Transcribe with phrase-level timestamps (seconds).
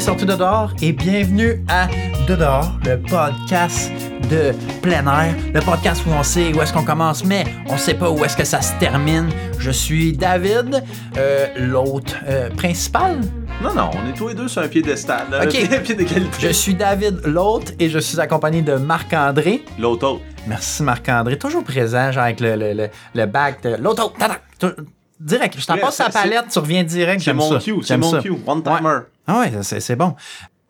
[0.00, 1.88] Sorties de dehors et bienvenue à
[2.28, 3.90] De dehors, le podcast
[4.30, 7.94] de plein air, le podcast où on sait où est-ce qu'on commence, mais on sait
[7.94, 9.28] pas où est-ce que ça se termine.
[9.58, 10.82] Je suis David,
[11.16, 13.20] euh, l'hôte euh, principal.
[13.62, 15.26] Non, non, on est tous les deux sur un piédestal.
[15.30, 15.54] là, Ok.
[15.72, 16.36] Un pied d'égalité.
[16.40, 19.64] Je suis David, l'hôte, et je suis accompagné de Marc-André.
[19.82, 20.20] Autre.
[20.46, 24.04] Merci Marc-André, toujours présent, genre avec le, le, le, le bac de l'autre.
[24.04, 24.82] hôte, tac, tac, tu-
[25.20, 27.20] Direct, je t'en passe sa palette, tu reviens direct.
[27.22, 28.20] C'est mon ça, cue, c'est mon ça.
[28.20, 28.32] cue.
[28.46, 28.98] One timer.
[29.28, 30.16] Ah ouais, c'est c'est bon.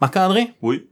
[0.00, 0.86] Marc-André, Oui.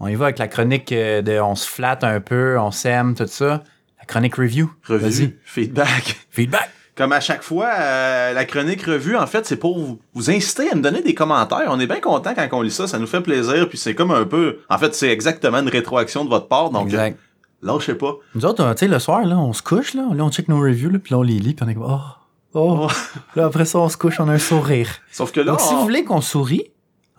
[0.00, 3.14] on y va avec la chronique euh, de on se flatte un peu, on s'aime,
[3.14, 3.62] tout ça.
[3.98, 4.70] La chronique review.
[4.88, 5.04] Revue.
[5.04, 5.34] Vas-y.
[5.44, 6.26] Feedback.
[6.30, 6.70] Feedback.
[6.96, 10.68] Comme à chaque fois, euh, la chronique revue, en fait, c'est pour vous, vous inciter
[10.70, 11.66] à me donner des commentaires.
[11.68, 14.10] On est bien content quand on lit ça, ça nous fait plaisir, puis c'est comme
[14.10, 14.58] un peu...
[14.68, 17.16] En fait, c'est exactement une rétroaction de votre part, donc exact.
[17.64, 18.14] euh, lâchez pas.
[18.34, 20.48] Nous autres, euh, tu sais, le soir, là, on se couche, là, là, on check
[20.48, 22.00] nos reviews, là, puis là, on les lit, puis on est comme, oh,
[22.54, 22.88] oh.
[23.36, 24.88] Là, après ça, on se couche, on a un sourire.
[25.12, 26.64] Sauf que là, Donc, si on- vous voulez qu'on sourit,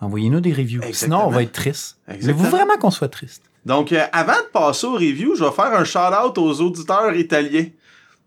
[0.00, 0.82] envoyez-nous des reviews.
[0.82, 1.18] Exactement.
[1.20, 1.98] Sinon, on va être triste.
[2.08, 3.42] Voulez-vous vraiment qu'on soit triste?
[3.66, 7.66] Donc, euh, avant de passer aux reviews, je vais faire un shout-out aux auditeurs italiens.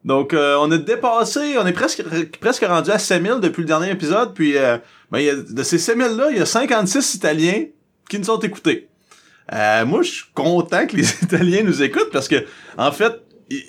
[0.06, 2.04] Donc, euh, on a dépassé, on est presque
[2.42, 4.78] presque rendu à 7000 depuis le dernier épisode, puis euh,
[5.10, 7.64] ben, y a- de ces 7000-là, il y a 56 Italiens
[8.10, 8.90] qui nous ont écoutés.
[9.54, 12.46] Euh, moi, je suis content que les Italiens nous écoutent, parce que,
[12.78, 13.14] en fait,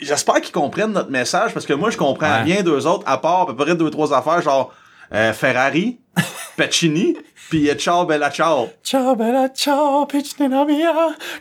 [0.02, 2.42] j'espère qu'ils comprennent notre message, parce que moi, je comprends Ouais.
[2.42, 4.72] rien d'eux autres, à part à peu près deux, trois affaires, genre
[5.12, 6.00] euh, Ferrari,
[6.56, 7.16] Pacini,
[7.50, 8.70] puis Ciao Bella Ciao.
[8.82, 10.92] Ciao bella ciao piccina mia,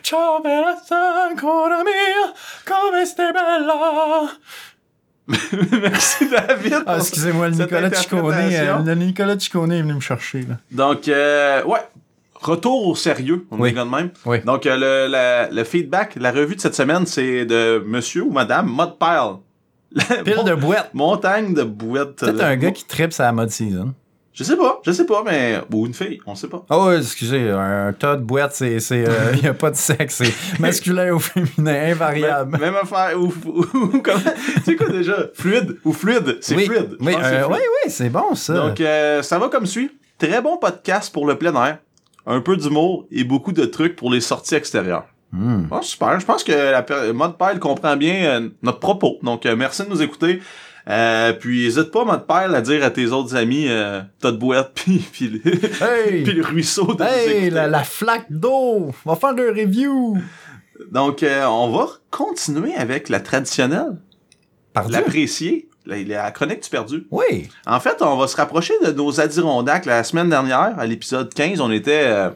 [0.02, 0.76] ciao bella
[1.30, 2.32] ancora mia,
[2.64, 4.30] come stai bella?
[5.80, 6.82] Merci, David.
[6.86, 10.58] Ah, excusez-moi, le Nicolas Ciccone, euh, le Nicolas Ciccone est venu me chercher, là.
[10.70, 11.80] Donc, euh, ouais.
[12.34, 13.70] Retour au sérieux, on Oui.
[13.70, 14.10] est de même.
[14.26, 14.40] Oui.
[14.44, 18.30] Donc, euh, le, la- le feedback, la revue de cette semaine, c'est de monsieur ou
[18.30, 19.36] madame Modpile.
[20.24, 20.90] Pile mon- de boîte.
[20.92, 22.16] Montagne de bouettes.
[22.16, 23.94] Peut-être Le- un gars qui tripe sa mode season.
[24.34, 25.60] Je sais pas, je sais pas, mais...
[25.72, 26.64] Ou une fille, on sait pas.
[26.68, 28.80] Oh, ouais, excusez, un tas de boîtes, c'est.
[28.80, 32.50] c'est, euh, y a pas de sexe, c'est masculin ou féminin, invariable.
[32.58, 34.18] Même, même affaire, ou, ou, comment...
[34.64, 35.28] c'est quoi déjà?
[35.34, 36.96] Fluide, ou fluide, c'est oui, fluide.
[36.98, 38.54] Oui, euh, oui, oui, c'est bon, ça.
[38.54, 39.92] Donc, euh, ça va comme suit.
[40.18, 41.78] Très bon podcast pour le plein air.
[42.26, 45.04] Un peu d'humour et beaucoup de trucs pour les sorties extérieures.
[45.34, 45.64] Hmm.
[45.72, 46.20] Ah, super.
[46.20, 49.18] Je pense que la Mode Pile comprend bien euh, notre propos.
[49.22, 50.40] Donc, euh, merci de nous écouter.
[50.88, 54.36] Euh, puis, n'hésite pas, Mode Pile, à dire à tes autres amis, euh, t'as de
[54.36, 55.40] boîte, puis, puis, le,
[55.82, 56.22] Hey!
[56.24, 58.90] puis le ruisseau de Hey, la, la flaque d'eau!
[59.04, 60.18] On va faire deux reviews!
[60.90, 63.96] Donc, euh, on va continuer avec la traditionnelle,
[64.74, 64.90] Pardon?
[64.90, 67.06] l'apprécier, la, la chronique du perdu.
[67.10, 67.48] Oui.
[67.66, 69.86] En fait, on va se rapprocher de nos Adirondacks.
[69.86, 72.30] La semaine dernière, à l'épisode 15, on était, euh,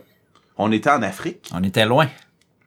[0.56, 1.50] on était en Afrique.
[1.52, 2.06] On était loin.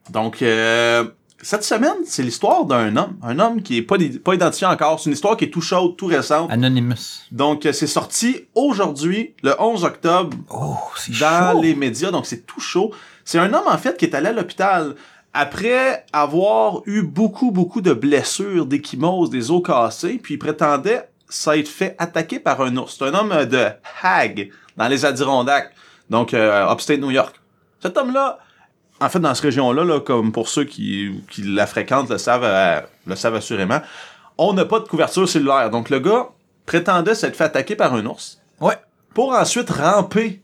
[0.09, 1.05] Donc, euh,
[1.41, 3.17] cette semaine, c'est l'histoire d'un homme.
[3.23, 3.97] Un homme qui est pas,
[4.33, 4.99] identifié encore.
[4.99, 6.51] C'est une histoire qui est tout chaude, tout récente.
[6.51, 7.23] Anonymous.
[7.31, 11.61] Donc, euh, c'est sorti aujourd'hui, le 11 octobre, Oh, c'est dans chaud.
[11.61, 12.11] les médias.
[12.11, 12.91] Donc, c'est tout chaud.
[13.25, 14.95] C'est un homme, en fait, qui est allé à l'hôpital
[15.33, 20.19] après avoir eu beaucoup, beaucoup de blessures, d'échymoses, des os cassés.
[20.21, 22.97] Puis, il prétendait s'être fait attaquer par un ours.
[22.99, 23.67] C'est un homme de
[24.03, 25.71] Hague, dans les Adirondacks.
[26.09, 27.39] Donc, euh, upstate New York.
[27.81, 28.37] Cet homme-là,
[29.01, 32.43] en fait, dans cette région-là, là, comme pour ceux qui, qui la fréquentent le savent,
[32.43, 33.81] euh, le savent assurément,
[34.37, 35.69] on n'a pas de couverture cellulaire.
[35.69, 36.29] Donc, le gars
[36.65, 38.75] prétendait s'être fait attaquer par un ours Ouais.
[39.13, 40.41] pour ensuite ramper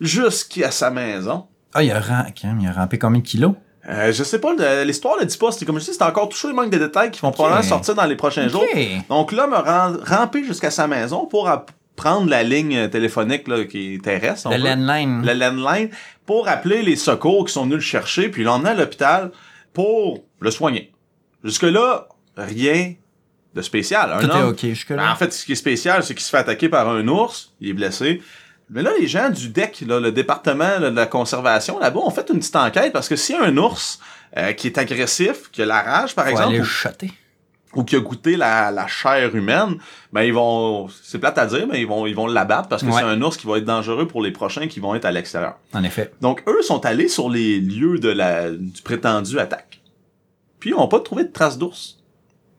[0.00, 1.46] jusqu'à sa maison.
[1.74, 3.52] Ah, il a, ram- quand même, il a rampé combien de kilos?
[3.88, 5.50] Euh, je sais pas, le- l'histoire ne dit pas.
[5.50, 7.94] C'est comme je dis, c'est encore chaud, il manque des détails qui vont probablement sortir
[7.94, 8.64] dans les prochains jours.
[9.08, 11.48] Donc l'homme a rampé jusqu'à sa maison pour
[11.98, 14.48] prendre la ligne téléphonique là, qui est terrestre.
[14.50, 15.26] Le landline.
[15.26, 15.90] le landline
[16.24, 19.30] pour appeler les secours qui sont venus le chercher puis l'emmener à l'hôpital
[19.74, 20.92] pour le soigner.
[21.44, 22.94] Jusque-là, rien
[23.54, 24.12] de spécial.
[24.12, 25.12] Un Tout homme- Ben, jusque-là.
[25.12, 27.70] en fait, ce qui est spécial, c'est qu'il se fait attaquer par un ours, il
[27.70, 28.22] est blessé.
[28.70, 32.10] Mais là, les gens du DEC, là, le département là, de la conservation, là-bas, ont
[32.10, 33.98] fait une petite enquête parce que s'il y a un ours
[34.36, 37.08] euh, qui est agressif, qui a la rage, par Faut exemple, aller ou- le.
[37.74, 39.76] Ou qui a goûté la, la chair humaine,
[40.12, 42.88] ben ils vont, c'est plate à dire, mais ils vont, ils vont l'abattre parce que
[42.88, 42.94] Ouais.
[42.96, 45.56] c'est un ours qui va être dangereux pour les prochains qui vont être à l'extérieur.
[45.74, 46.12] En effet.
[46.20, 49.80] Donc eux sont allés sur les lieux de la du prétendu attaque.
[50.60, 51.98] Puis ils ont pas trouvé de traces d'ours.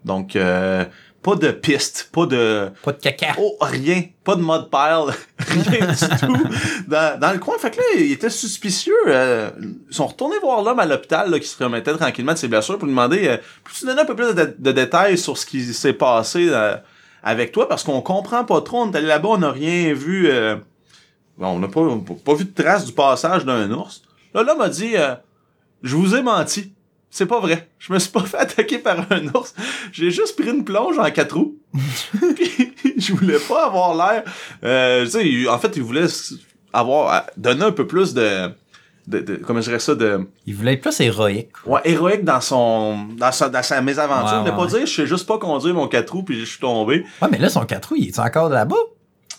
[0.06, 0.86] Donc euh,
[1.22, 3.36] pas de piste, pas de Pas de caca.
[3.40, 5.14] oh rien, pas de mud pile,
[5.70, 6.48] rien du tout
[6.88, 7.58] dans, dans le coin.
[7.60, 8.94] Fait que là, ils étaient suspicieux.
[9.08, 9.50] euh,
[9.90, 12.78] ils sont retournés voir l'homme à l'hôpital là, qui se remettait tranquillement de ses blessures
[12.78, 15.62] pour lui demander euh, peux-tu donner un peu plus de, de détails sur ce qui
[15.74, 16.78] s'est passé euh,
[17.22, 17.68] avec toi?
[17.68, 18.84] Parce qu'on comprend pas trop.
[18.84, 20.30] On est allé là-bas, on n'a rien vu.
[20.30, 20.56] euh,
[21.38, 21.82] on n'a pas,
[22.26, 24.02] pas vu de traces du passage d'un ours.
[24.34, 24.94] Là, l'homme a dit
[25.84, 26.74] Je vous ai menti.
[27.12, 27.68] C'est pas vrai.
[27.80, 29.54] Je me suis pas fait attaquer par un ours.
[29.92, 31.58] J'ai juste pris une plonge en quatre roues.
[32.36, 34.24] Puis, je voulais pas avoir l'air.
[34.64, 36.06] Euh, tu sais, en fait, il voulait
[36.74, 38.50] avoir, à donner un peu plus de,
[39.08, 41.50] de, de comment je dirais ça, de, Il voulait être plus héroïque.
[41.66, 44.34] ouais, héroïque dans son, dans sa, dans sa mésaventure.
[44.34, 46.46] Ouais, voulait pas ouais, dire, je sais juste pas conduire mon 4 roues puis je
[46.46, 47.06] suis tombé.
[47.22, 48.76] Ouais, mais là, son 4 roues, il est encore là-bas?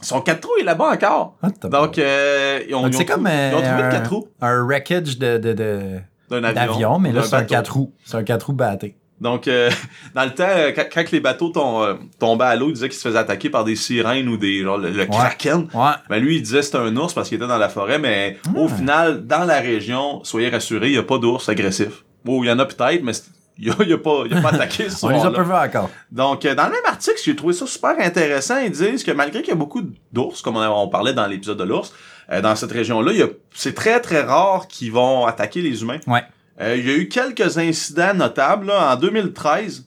[0.02, 1.36] Son 4 roues est là-bas encore.
[1.42, 3.90] Ah, Donc, euh, ils ont, Donc, ils ont comme euh, ils ont trouvé le un,
[3.90, 6.00] 4 roues un wreckage de, de, de,
[6.30, 6.66] d'un avion.
[6.72, 7.54] d'avion, mais là, c'est un bateau.
[7.54, 7.92] 4 roues.
[8.04, 8.96] C'est un 4 roues batté.
[9.20, 9.70] Donc, euh,
[10.14, 12.88] dans le temps, euh, quand, quand les bateaux tom- euh, tombaient à l'eau, ils disaient
[12.88, 15.68] qu'ils se faisaient attaquer par des sirènes ou des, genre, le, le kraken.
[15.74, 15.90] Ouais.
[16.08, 18.38] Ben lui, il disait que c'était un ours parce qu'il était dans la forêt, mais
[18.56, 18.74] au Ah.
[18.76, 22.02] final, dans la région, soyez rassurés, il n'y a pas d'ours agressif.
[22.24, 23.12] Bon, il y en a peut-être, mais
[23.58, 25.42] il n'y a, y a pas, y a pas attaqué ce On les a pas
[25.42, 25.90] vus encore.
[26.10, 28.56] Donc, euh, dans le même article, j'ai trouvé ça super intéressant.
[28.58, 29.82] Ils disent que malgré qu'il y a beaucoup
[30.12, 31.92] d'ours, comme on, on parlait dans l'épisode de l'ours,
[32.32, 33.12] euh, dans cette région-là,
[33.54, 36.00] c'est très très rare qu'ils vont attaquer les humains.
[36.06, 36.22] Ouais.
[36.60, 38.66] Euh, il y a eu quelques incidents notables.
[38.66, 38.92] là.
[38.92, 39.86] En 2013,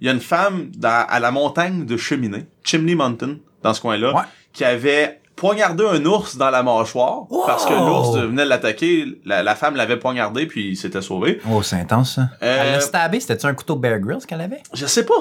[0.00, 3.80] il y a une femme dans- à la montagne de Cheminée, Chimney Mountain, dans ce
[3.80, 4.22] coin-là, Ouais.
[4.52, 7.44] qui avait poignardé un ours dans la mâchoire Wow!
[7.46, 9.06] parce que l'ours venait l'attaquer.
[9.24, 11.40] La, la femme l'avait poignardé puis il s'était sauvé.
[11.50, 12.28] Oh, c'est intense, ça.
[12.42, 14.62] Euh, Elle l'a stabé, c'était-tu un couteau Bear Grylls qu'elle avait?
[14.74, 15.14] Je sais pas.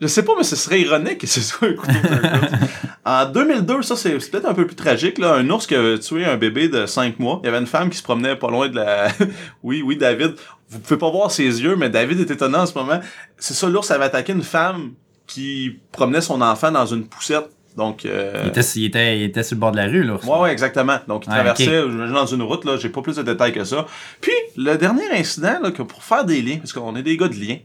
[0.00, 1.92] Je sais pas, mais ce serait ironique que ce soit un couteau.
[3.06, 5.34] En 2002, ça c'est peut-être un peu plus tragique, là.
[5.34, 7.38] Un ours qui avait tué un bébé de 5 mois.
[7.44, 9.12] Il y avait une femme qui se promenait pas loin de la...
[9.62, 10.34] oui, oui, David.
[10.68, 12.98] Vous pouvez pas voir ses yeux, mais David est étonnant en ce moment.
[13.38, 14.94] C'est ça, l'ours avait attaqué une femme
[15.28, 17.48] qui promenait son enfant dans une poussette.
[17.76, 18.40] Donc, euh...
[18.42, 20.18] Il, était, il, était, il était sur le bord de la rue, là.
[20.24, 20.98] Ouais, ouais, exactement.
[21.06, 23.86] Donc, il traversait, j'imagine, dans une route, là, j'ai pas plus de détails que ça.
[24.20, 27.28] Puis, le dernier incident, là, que pour faire des liens, parce qu'on est des gars
[27.28, 27.58] de liens.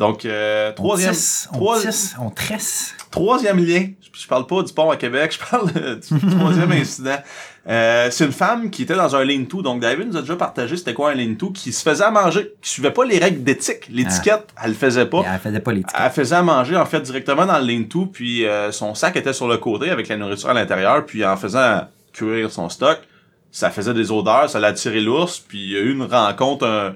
[0.00, 1.14] Donc, euh, On troisième,
[1.52, 2.94] on trois- tisse, on tresse.
[3.10, 3.86] troisième lien.
[4.02, 7.18] Je, je parle pas du pont à Québec, je parle euh, du troisième incident.
[7.68, 9.60] Euh, c'est une femme qui était dans un lean-to.
[9.62, 12.54] Donc, David nous a déjà partagé c'était quoi un lean-to, qui se faisait à manger,
[12.62, 13.86] qui suivait pas les règles d'éthique.
[13.90, 15.18] L'étiquette, elle le faisait pas.
[15.20, 15.92] Et Elle faisait pas tickets.
[15.96, 19.34] Elle faisait à manger en fait directement dans le lean-to, puis euh, son sac était
[19.34, 21.82] sur le côté avec la nourriture à l'intérieur, puis en faisant
[22.14, 22.98] cuire son stock,
[23.52, 26.66] ça faisait des odeurs, ça l'a attiré l'ours, puis il y a eu une rencontre
[26.66, 26.94] un-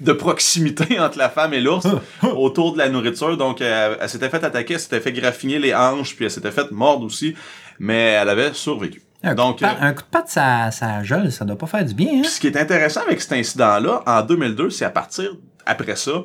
[0.00, 1.86] de proximité entre la femme et l'ours
[2.36, 5.74] autour de la nourriture, donc euh, elle s'était fait attaquer, elle s'était fait graffiner les
[5.74, 7.34] hanches, puis elle s'était fait mordre aussi,
[7.78, 9.02] mais elle avait survécu.
[9.24, 11.56] Un, Donc, coup de patte, euh, un coup de patte, ça, ça gèle, ça doit
[11.56, 12.24] pas faire du bien, hein?
[12.24, 15.30] Ce qui est intéressant avec cet incident-là, en 2002, c'est à partir
[15.64, 16.24] après ça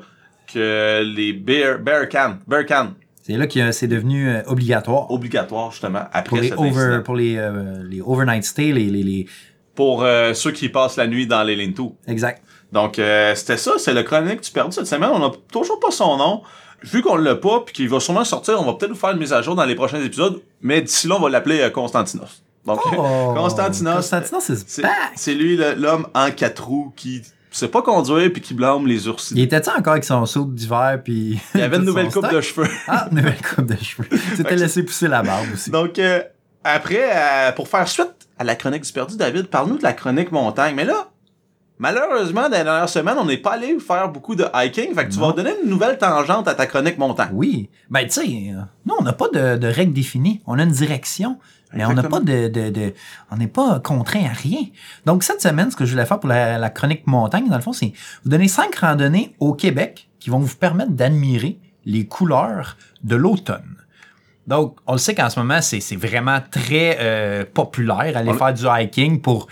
[0.52, 5.12] que les bear, bear can, bear can, C'est là que c'est devenu euh, obligatoire.
[5.12, 7.04] obligatoire justement après Pour les, cet over, incident.
[7.04, 9.26] pour les, euh, les overnight stay, les, les, les...
[9.76, 11.96] Pour euh, ceux qui passent la nuit dans les lean-to.
[12.08, 12.42] Exact.
[12.72, 15.10] Donc euh, c'était ça, c'est le chronique du perdu cette semaine.
[15.14, 16.42] On n'a toujours pas son nom.
[16.84, 19.20] Vu qu'on l'a pas, puis qu'il va sûrement sortir, on va peut-être vous faire une
[19.20, 20.42] mise à jour dans les prochains épisodes.
[20.62, 22.44] Mais d'ici là, on va l'appeler euh, Constantinos.
[22.66, 24.94] Donc Oh, Constantinos, Constantinos, c'est c'est back!
[25.16, 27.24] c'est lui l'homme en quatre roues qui
[27.58, 29.32] sait pas conduire puis qui blâme les ours.
[29.32, 31.40] Il était-tu encore avec son saut d'hiver, puis...
[31.56, 32.36] Il y avait une nouvelle coupe stock?
[32.36, 32.68] de cheveux.
[32.88, 34.08] Ah, une nouvelle coupe de cheveux.
[34.10, 35.72] Tu Fait t'es que laissé pousser la barbe aussi.
[35.72, 36.22] Donc, euh,
[36.64, 40.32] après, euh, pour faire suite à la chronique du perdu, David, parle-nous de la chronique
[40.32, 40.76] montagne.
[40.76, 41.10] Mais là,
[41.80, 44.94] malheureusement, dans les dernières semaines, on n'est pas allé faire beaucoup de hiking.
[44.94, 45.28] Fait que tu Non.
[45.28, 47.30] vas donner une nouvelle tangente à ta chronique montagne.
[47.34, 47.70] Oui.
[47.90, 48.22] Ben, tu sais,
[48.54, 50.42] euh, nous, on n'a pas de, de règles définies.
[50.46, 51.38] On a une direction,
[51.74, 52.94] mais on n'a pas de, de, de-
[53.32, 54.62] On n'est pas contraint à rien.
[55.06, 57.62] Donc, cette semaine, ce que je voulais faire pour la, la chronique montagne, dans le
[57.62, 57.94] fond, c'est
[58.24, 63.76] vous donner cinq randonnées au Québec qui vont vous permettre d'admirer les couleurs de l'automne.
[64.48, 68.34] Donc, on le sait qu'en ce moment, c'est c'est vraiment très euh, populaire aller On-
[68.34, 69.48] faire du hiking pour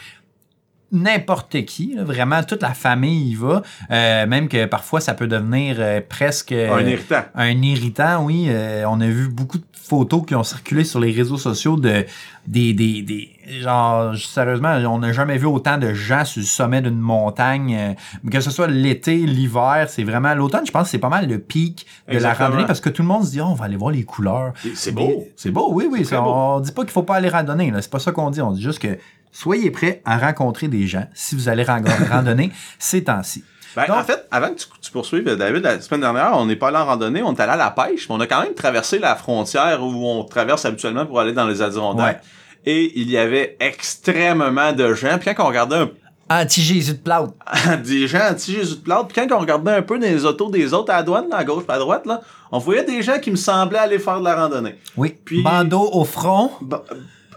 [0.91, 3.61] n'importe qui, là, vraiment toute la famille y va,
[3.91, 7.23] Euh, même que parfois ça peut devenir euh, presque Un euh, irritant.
[7.35, 8.49] un irritant, oui.
[8.87, 12.05] On a vu beaucoup de photos qui ont circulé sur les réseaux sociaux de
[12.47, 13.29] des des, des
[13.61, 17.95] genre sérieusement, on n'a jamais vu autant de gens sur le sommet d'une montagne,
[18.31, 20.65] que ce soit l'été, l'hiver, c'est vraiment l'automne.
[20.65, 23.07] Je pense que c'est pas mal le pic de la randonnée parce que tout le
[23.07, 24.53] monde se dit oh, on va aller voir les couleurs.
[24.73, 25.27] C'est- beau.
[25.35, 26.05] C'est beau, oui, oui.
[26.05, 26.29] ça, beau.
[26.31, 27.71] On dit pas qu'il faut pas aller randonner.
[27.81, 28.41] C'est pas ça qu'on dit.
[28.41, 28.97] On dit juste que
[29.35, 33.43] soyez prêts à rencontrer des gens si vous allez ran- randonner ces temps-ci.
[33.75, 36.55] Ben, Donc- en fait, avant que tu, tu poursuives, David, la semaine dernière, on n'est
[36.55, 38.53] pas allé en randonnée, on est allé à la pêche, mais on a quand même
[38.53, 42.21] traversé la frontière où on traverse habituellement pour aller dans les Adirondacks.
[42.65, 45.17] Et il y avait extrêmement de gens.
[45.19, 45.89] Puis quand on regardait un
[46.27, 47.29] Anti-Jésus de Plate.
[47.85, 49.07] des gens anti-Jésus de Plate.
[49.09, 51.43] Puis quand on regardait un peu dans les autos des autres à la douane, à
[51.43, 54.35] gauche à droite, là, on voyait des gens qui me semblaient aller faire de la
[54.35, 54.75] randonnée.
[54.97, 55.15] Oui.
[55.23, 56.49] Puis- Bandeau au front.
[56.61, 56.83] Ba-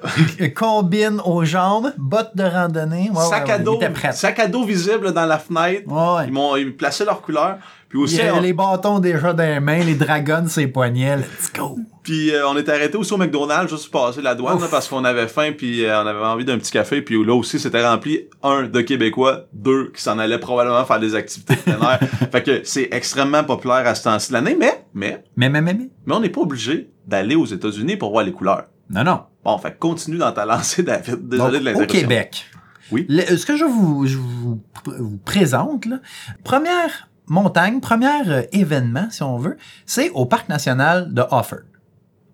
[0.55, 3.11] combine aux jambes, bottes de randonnée.
[3.13, 3.79] Ouais, sac à dos,
[4.13, 5.91] sac à dos visible dans la fenêtre.
[5.91, 6.27] Ouais.
[6.27, 7.59] Ils m'ont ils plaçaient leurs couleurs.
[7.89, 10.67] Puis Il aussi, y a on, les bâtons déjà dans les mains, les dragons ses
[10.67, 11.17] poignets.
[11.17, 11.79] Let's go.
[12.03, 14.89] puis euh, on est arrêté aussi au McDonald's juste pour passer la douane là, parce
[14.89, 17.01] qu'on avait faim puis euh, on avait envie d'un petit café.
[17.01, 21.15] Puis là aussi, c'était rempli un de Québécois, deux qui s'en allaient probablement faire des
[21.15, 21.99] activités de plein air.
[22.31, 24.57] fait que c'est extrêmement populaire à ce temps-ci de l'année.
[24.59, 25.89] Mais, mais, Mais, mais, mais, mais.
[26.05, 28.65] mais on n'est pas obligé d'aller aux États-Unis pour voir les couleurs.
[28.91, 29.21] Non, non.
[29.49, 31.27] Bon, fait continue dans ta lancée, David.
[31.29, 32.01] Désolé Donc, de Au l'interruption.
[32.01, 32.45] Québec.
[32.91, 33.07] Oui.
[33.09, 36.01] Le- ce que je vous, je vous, vous présente, là,
[36.45, 41.61] première montagne, premier euh, événement, si on veut, c'est au Parc national de Offord.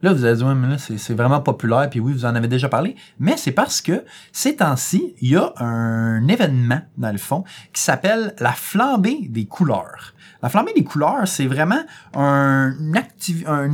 [0.05, 2.69] Là, vous allez dire, mais là, c'est vraiment populaire, puis oui, vous en avez déjà
[2.69, 7.43] parlé, mais c'est parce que ces temps-ci, il y a un événement, dans le fond,
[7.73, 10.13] qui s'appelle la flambée des couleurs.
[10.43, 11.83] La flambée des couleurs, c'est vraiment
[12.13, 12.75] un,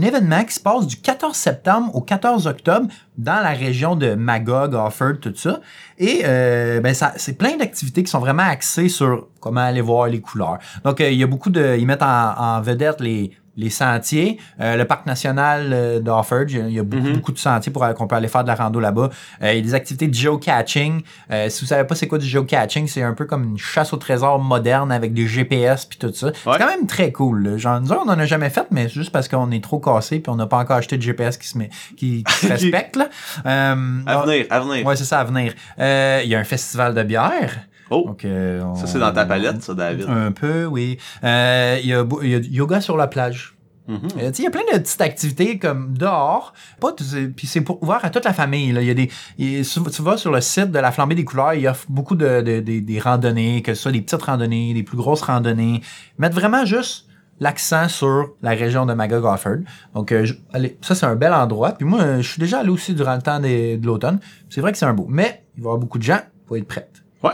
[0.00, 2.87] événement qui se passe du 14 septembre au 14 octobre
[3.18, 5.58] dans la région de Magog, Offord, tout ça.
[5.99, 10.20] Et euh, ben c'est plein d'activités qui sont vraiment axées sur comment aller voir les
[10.20, 10.58] couleurs.
[10.84, 11.76] Donc, euh, il y a beaucoup de...
[11.76, 16.71] Ils mettent en, en vedette les les sentiers, Euh, le parc national euh, d'Offord, il
[16.71, 17.12] y a- beaucoup, Mhm.
[17.14, 19.11] beaucoup de sentiers pour qu'on peut aller faire de la rando là-bas.
[19.42, 21.02] Euh, il y a des activités de geocaching.
[21.30, 23.92] Euh, si vous savez pas c'est quoi du geocaching, c'est un peu comme une chasse
[23.92, 26.26] au trésor moderne avec des GPS puis tout ça.
[26.28, 26.33] Ouais.
[26.52, 27.42] C'est quand même très cool.
[27.45, 27.57] là.
[27.57, 30.21] Genre, nous on en a jamais fait, mais c'est juste parce qu'on est trop cassé
[30.21, 32.97] puis on n'a pas encore acheté de GPS qui se met, qui, qui se respecte
[32.97, 33.09] là.
[33.47, 34.87] Euh, À venir, à venir.
[34.87, 35.52] Ouais, c'est ça, à venir.
[35.78, 37.59] Euh, Il y a un festival de bière.
[37.90, 40.06] Oh, Donc, euh, on- ça c'est dans ta palette, ça, David.
[40.09, 40.97] Un peu, oui.
[41.25, 43.56] Euh, Il y, a, y a du yoga sur la plage.
[43.88, 43.97] Mhm.
[43.97, 46.52] Euh, tu sais, Il y a plein de petites activités comme dehors.
[46.80, 46.92] Pas
[47.37, 48.70] Puis c'est pour ouvert à toute la famille.
[48.70, 48.82] Là.
[48.82, 51.62] Il y a des, tu vas sur le site de la flambée des couleurs, il
[51.62, 54.85] y a beaucoup de, de- de- des randonnées, que ce soit des petites randonnées, des
[54.85, 55.80] plus grosses randonnées.
[55.82, 57.06] Ils mettent vraiment juste
[57.40, 59.61] l'accent sur la région de Magog Offord.
[59.94, 61.73] Donc, euh, je- allez, ça, c'est un bel endroit.
[61.73, 64.20] Puis moi, euh, je suis déjà allé aussi durant le temps des- de l'automne.
[64.50, 65.06] C'est vrai que c'est un beau.
[65.09, 66.20] Mais il va y avoir beaucoup de gens.
[66.44, 66.88] Il faut être prêt.
[67.25, 67.30] Ouais.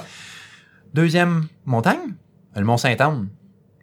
[1.01, 2.15] Deuxième montagne,
[2.57, 3.29] le Mont-Saint-Anne,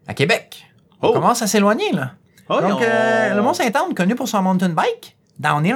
[0.08, 0.66] à Québec.
[1.00, 1.14] On Oh.
[1.14, 2.14] commence à s'éloigner, là.
[2.50, 5.76] Oh, Donc, on- euh, le Mont-Saint-Anne, connu pour son mountain bike, downhill,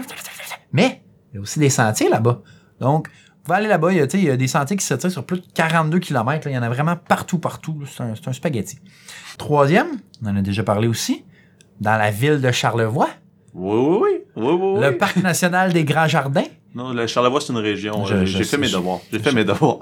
[0.72, 2.42] mais il y a aussi des sentiers là-bas.
[2.80, 3.14] Donc, vous
[3.44, 5.12] pouvez aller là-bas, il y a, tu sais, il y a des sentiers qui s'étirent
[5.12, 6.48] sur plus de 42 km.
[6.48, 7.84] Il y en a vraiment partout, partout.
[7.86, 8.80] C'est un, spaghetti.
[9.38, 9.90] Troisième,
[10.24, 11.24] on en a déjà parlé aussi,
[11.80, 13.10] dans la ville de Charlevoix,
[13.54, 14.10] Oui, oui, oui.
[14.38, 14.82] oui, oui, oui.
[14.82, 16.46] le Parc national des Grands Jardins.
[16.74, 18.04] Non, le Charlevoix, c'est une région.
[18.08, 19.02] Euh, J'ai fait mes devoirs.
[19.12, 19.80] J'ai fait mes devoirs.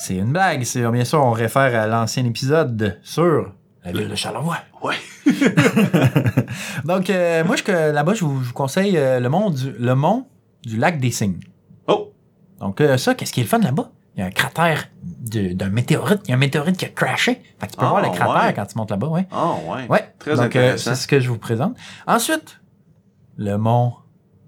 [0.00, 0.64] C'est une blague.
[0.64, 3.52] C'est, bien sûr, on réfère à l'ancien épisode sur
[3.84, 4.56] la ville de Charlevoix.
[4.82, 4.94] Ouais.
[6.86, 9.94] Donc, euh, moi, je, là-bas, je vous, je vous conseille euh, le, mont du, le
[9.94, 10.26] mont
[10.62, 11.40] du lac des Cygnes.
[11.86, 12.14] Oh,
[12.60, 13.90] Donc, euh, ça, qu'est-ce qui est le fun là-bas?
[14.16, 16.22] Il y a un cratère d'un météorite.
[16.24, 17.42] Il y a un météorite qui a crashé.
[17.60, 18.54] Fait que tu peux Ah, voir le cratère ouais.
[18.54, 19.26] quand tu montes là-bas, ouais.
[19.30, 19.86] ah, ouais.
[19.88, 20.14] Ouais.
[20.18, 21.76] Très Donc, euh, c'est ce que je vous présente.
[22.06, 22.58] Ensuite,
[23.36, 23.92] le mont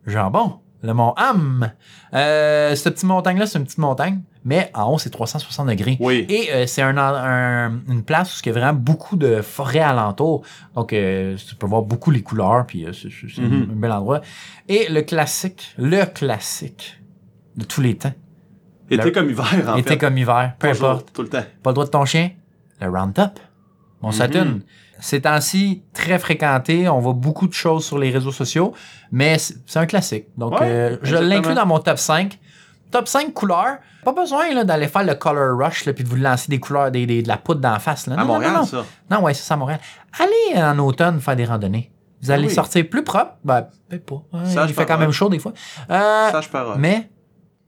[0.06, 0.61] Jambon.
[0.82, 1.71] Le mont Ham.
[2.14, 5.96] Euh, cette petite montagne-là, c'est une petite montagne, mais en haut, c'est 360 degrés.
[6.00, 6.26] Oui.
[6.28, 9.78] Et euh, c'est un, un- une place où il y a vraiment beaucoup de forêts
[9.80, 10.42] alentour.
[10.75, 13.92] Donc, euh, tu peux voir beaucoup les couleurs, puis euh, c'est c'est un- un bel
[13.92, 14.20] endroit.
[14.68, 17.00] Et le classique, le classique
[17.56, 18.12] de tous les temps,
[18.90, 19.99] Été le- comme hiver, en été fait.
[19.99, 21.44] comme hiver, peu importe, Tout le temps.
[21.62, 22.30] pas le droit de ton chien,
[22.80, 23.38] le Roundup,
[24.02, 24.12] mon Mhm.
[24.14, 24.61] Saturn.
[25.00, 28.72] Ces temps-ci, très fréquenté, on voit beaucoup de choses sur les réseaux sociaux,
[29.11, 30.26] mais c'est un classique.
[30.37, 32.38] Donc, Ouais, euh, je l'inclus dans mon top 5.
[32.92, 33.78] Top 5 couleurs.
[34.04, 37.06] Pas besoin là, d'aller faire le color rush puis de vous lancer des couleurs, des,
[37.06, 38.06] des- de la poudre d'en face.
[38.06, 38.14] Là.
[38.14, 38.64] À Non, non, Montréal, non, non.
[38.66, 38.84] ça.
[39.11, 39.80] Non, ouais, c'est ça à Montréal.
[40.20, 41.90] Allez en automne faire des randonnées.
[42.22, 42.54] Vous allez Ah oui.
[42.54, 43.32] sortir plus propre?
[43.44, 44.22] Ben, peut-être pas.
[44.32, 45.52] Ouais, Sage il fait quand même chaud des fois.
[45.90, 46.76] Euh, Sage parole.
[46.78, 47.11] mais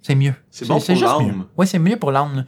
[0.02, 0.34] c'est mieux.
[0.50, 1.46] C'est bon pour l'âme.
[1.56, 2.44] Oui, c'est mieux pour l'âme.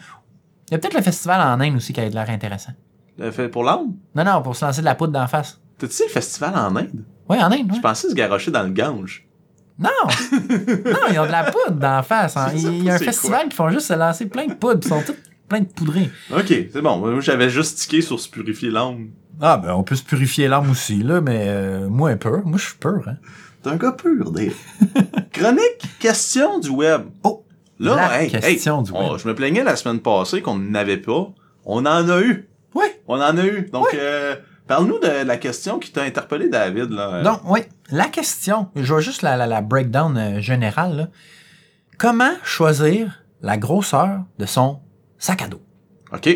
[0.68, 2.72] Il y a peut-être le festival en Inde aussi qui a l'air intéressant.
[3.18, 3.94] Le fait pour l'âme?
[4.14, 5.60] Non, non, pour se lancer de la poudre d'en face.
[5.78, 7.04] T'as-tu le festival en Inde?
[7.28, 9.25] Oui, en Inde, Je pensais se garrocher dans le Gange.
[9.78, 9.90] Non!
[10.32, 12.36] non, ils ont de la poudre d'en face.
[12.36, 12.48] hein.
[12.54, 14.80] Il y a un festival qui font juste se lancer plein de poudre.
[14.82, 15.14] Ils sont tous
[15.48, 16.10] plein de poudrés.
[16.34, 16.96] Ok, c'est bon.
[16.98, 19.08] Moi, j'avais juste tiqué sur se purifier l'âme.
[19.40, 22.40] Ah, ben, on peut se purifier l'âme aussi, là, mais euh, moi, un peu.
[22.44, 23.16] Moi, je suis peur, hein.
[23.62, 24.54] T'es un gars pur, Dave.
[25.32, 27.02] Chronique question du web.
[27.22, 27.44] Oh!
[27.78, 29.20] Là, La hey, question hey, du on- web.
[29.22, 31.28] je me plaignais la semaine passée qu'on n'avait pas.
[31.66, 32.48] On en a eu.
[32.74, 32.84] Oui.
[33.06, 33.68] On en a eu.
[33.72, 36.90] Donc, euh, parle-nous de la question qui t'a interpellé, David.
[36.90, 37.22] Là.
[37.22, 40.96] Donc, oui, la question, je vois juste la, la, la breakdown euh, générale.
[40.96, 41.08] là.
[41.98, 44.80] Comment choisir la grosseur de son
[45.18, 45.62] sac à dos?
[46.12, 46.28] OK.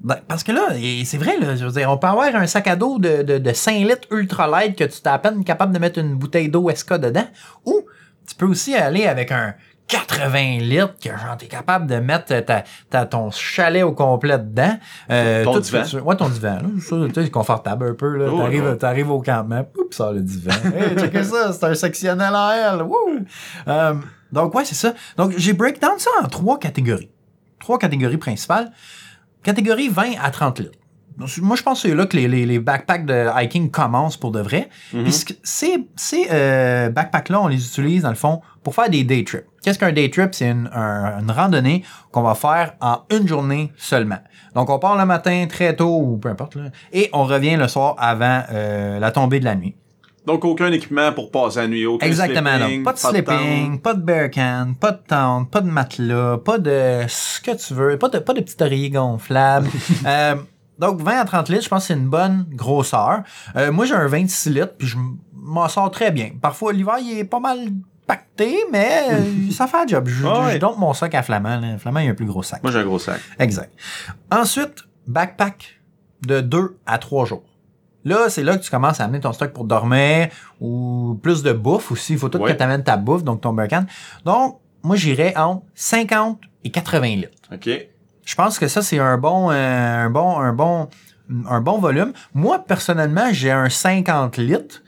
[0.00, 0.68] Ben, parce que là,
[1.04, 3.38] c'est vrai, là, je veux dire, on peut avoir un sac à dos de, de,
[3.38, 6.48] de 5 litres ultra light que tu t'es à peine capable de mettre une bouteille
[6.48, 7.26] d'eau SK dedans,
[7.64, 7.82] ou
[8.26, 9.54] tu peux aussi aller avec un
[9.92, 14.78] 80 litres que genre t'es capable de mettre ta, ta- ton chalet au complet dedans.
[15.10, 15.84] Euh, Ton tout divan.
[15.84, 16.58] fait- Ouais, ton divan.
[17.14, 18.16] Tu confortable un peu.
[18.16, 18.26] Là.
[18.32, 18.76] Oh, t'arrives, ouais.
[18.78, 20.52] t'arrives au campement, oups, ça le divan.
[20.74, 22.82] Hey, checkez ça, c'est un sectionnel en L.
[22.82, 23.24] Wouh!
[23.68, 23.94] Euh,
[24.32, 24.94] donc, ouais, c'est ça.
[25.16, 27.10] Donc, j'ai breakdown ça en trois catégories.
[27.60, 28.72] Trois catégories principales.
[29.42, 30.78] Catégorie 20 à 30 litres.
[31.18, 34.16] Donc, moi, je pense que c'est là que les, les, les backpacks de hiking commencent
[34.16, 34.68] pour de vrai.
[34.94, 35.02] Mhm.
[35.04, 39.04] Puis ce- ces, ces euh, backpacks-là, on les utilise, dans le fond, pour faire des
[39.04, 39.44] day trips.
[39.62, 40.30] Qu'est-ce qu'un day trip?
[40.34, 44.18] C'est une, un- une randonnée qu'on va faire en une journée seulement.
[44.54, 47.68] Donc, on part le matin très tôt, ou peu importe, là, et on revient le
[47.68, 49.74] soir avant euh, la tombée de la nuit.
[50.26, 51.84] Donc, aucun équipement pour passer la nuit.
[51.86, 52.50] Aucun Exactement.
[52.56, 53.82] sleeping, donc, pas de sleeping, tente.
[53.82, 57.74] pas de bear can, pas de tente, pas de matelas, pas de ce que tu
[57.74, 59.68] veux, pas de, pas de petit oreiller gonflable.
[60.06, 60.36] Euh,
[60.78, 63.22] donc, 20 à 30 litres, je pense que c'est une bonne grosseur.
[63.56, 64.96] Euh, moi, j'ai un 26 litres, puis je
[65.34, 66.30] m'en sors très bien.
[66.40, 67.58] Parfois, l'hiver, il est pas mal
[68.72, 70.08] mais euh, ça fait un job.
[70.08, 71.60] Je, donne mon sac à Flamand.
[71.60, 71.78] là.
[71.78, 72.62] Flamand, il a un plus gros sac.
[72.62, 73.20] Moi, j'ai un gros sac.
[73.38, 73.72] Exact.
[74.30, 75.80] Ensuite, backpack
[76.26, 77.44] de 2 à 3 jours.
[78.04, 80.28] Là, c'est là que tu commences à amener ton stock pour dormir
[80.60, 82.14] ou plus de bouffe aussi.
[82.14, 82.52] Il faut tout Ouais.
[82.52, 83.86] que tu amènes ta bouffe, donc ton Birkin.
[84.24, 87.38] Donc, moi, j'irais entre 50 et 80 litres.
[87.52, 87.70] OK.
[88.24, 89.54] Je pense que ça, c'est un bon, euh,
[90.04, 90.88] un bon, un bon,
[91.48, 92.12] un bon volume.
[92.34, 94.82] Moi, personnellement, j'ai un 50 litres,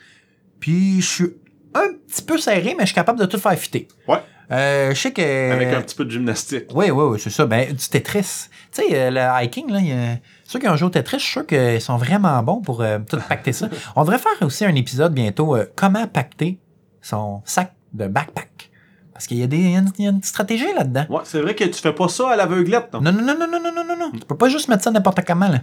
[0.61, 1.35] puis je suis
[1.75, 3.89] un petit peu serré, mais je suis capable de tout faire fitter.
[4.09, 4.19] Ouais.
[4.51, 5.53] Euh, je sais que...
[5.53, 6.67] Avec un petit peu de gymnastique.
[6.75, 7.47] Oui, oui, oui, c'est ça.
[7.47, 8.49] Ben, du Tetris.
[8.73, 10.17] Tu sais, euh, le hiking, là, il y a...
[10.45, 12.99] ceux qui ont joué au Tetris, je suis sûr qu'ils sont vraiment bons pour euh,
[13.09, 13.69] tout pacter ça.
[13.97, 16.59] On devrait faire aussi un épisode bientôt, euh, comment pacter
[17.01, 18.71] son sac de backpack.
[19.15, 21.07] Parce qu'il y, y, y, a une stratégie là-dedans.
[21.09, 22.93] Ouais, c'est vrai que tu fais pas ça à l'aveuglette.
[22.95, 23.97] Non, non, non, non, non, non, non, non.
[23.97, 24.09] non.
[24.09, 24.19] Mm.
[24.19, 25.47] Tu peux pas juste mettre ça n'importe comment.
[25.47, 25.61] Là.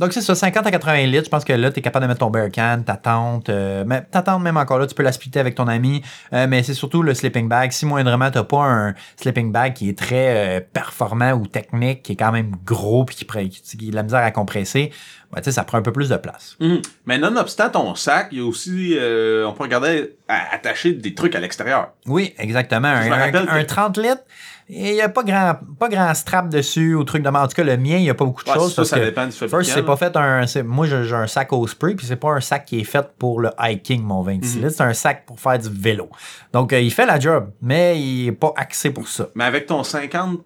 [0.00, 1.26] Donc, c'est ça, 50 à 80 litres.
[1.26, 3.50] Je pense que là, tu es capable de mettre ton bear can, ta tente.
[3.50, 6.02] Euh, mais ta tente, même encore là, tu peux la splitter avec ton ami.
[6.32, 7.70] Euh, mais c'est surtout le sleeping bag.
[7.70, 12.12] Si moindrement, tu pas un sleeping bag qui est très euh, performant ou technique, qui
[12.12, 14.90] est quand même gros puis qui, qui, qui a de la misère à compresser,
[15.32, 16.56] ben, ça prend un peu plus de place.
[16.58, 16.78] Mm.
[17.06, 21.34] Mais nonobstant ton sac, il y a aussi, on peut regarder à attacher des trucs
[21.34, 21.92] à l'extérieur.
[22.06, 22.88] Oui, exactement.
[22.88, 24.22] Un, un- un que- 30 litres,
[24.68, 27.28] il n'y a pas grand, pas grand strap dessus ou truc de.
[27.30, 28.70] En tout cas, le mien, il n'y a pas beaucoup de Ouais, choses.
[28.74, 29.56] ça, parce ça que dépend du fabricant.
[29.58, 30.44] First, c'est pas fait un.
[30.64, 33.40] Moi, j'ai un sac au spray, puis c'est pas un sac qui est fait pour
[33.40, 34.62] le hiking, mon 26 Mhm.
[34.64, 34.76] litres.
[34.76, 36.10] C'est un sac pour faire du vélo.
[36.52, 39.28] Donc, euh, il fait la job, mais il est pas axé pour ça.
[39.34, 40.40] Mais avec ton 50,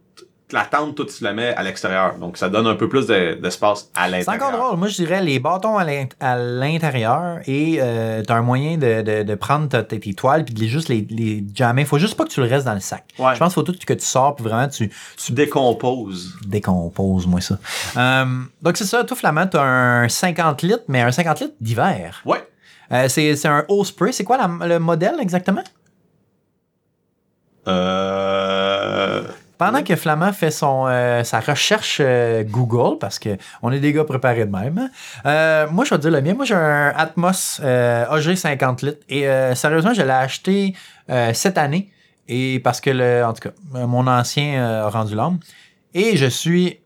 [0.55, 2.17] la tente, toi, tu la mets à l'extérieur.
[2.17, 4.49] Donc, ça donne un peu plus de- d'espace à C'est l'intérieur.
[4.49, 4.79] encore drôle.
[4.79, 9.03] Moi, je dirais les bâtons à l'int- à l'intérieur et euh, t'as un moyen de,
[9.03, 11.85] de, de prendre ta- tes, toiles puis de les, juste les, les jammer.
[11.85, 13.05] Faut juste pas que tu le restes dans le sac.
[13.19, 13.35] Ouais.
[13.35, 16.35] Je pense qu'il faut tout que tu sors puis vraiment tu, Tu décomposes.
[16.47, 17.59] décomposes, moi, ça.
[17.97, 18.25] Euh,
[18.61, 19.05] donc, c'est ça.
[19.05, 22.21] Tout Flamand, t'as un 50 litres, mais un 50 litres d'hiver.
[22.25, 22.47] Ouais.
[22.93, 24.13] Euh, c'est c'est un haut spray.
[24.13, 25.63] C'est quoi la- le modèle exactement?
[27.69, 29.23] Euh...
[29.65, 33.93] Pendant que Flamand fait son, euh, sa recherche euh, Google, parce que on est des
[33.93, 34.91] gars préparés de même,
[35.25, 36.35] euh, moi, je vais te dire le mien.
[36.35, 38.99] Moi, j'ai un Atmos AG 50 litres.
[39.09, 40.75] Et sérieusement, je l'ai acheté
[41.33, 41.93] cette année.
[42.27, 43.55] Et parce que, le, en tout cas,
[43.87, 45.39] mon ancien a rendu l'âme.
[45.95, 46.81] Et je suis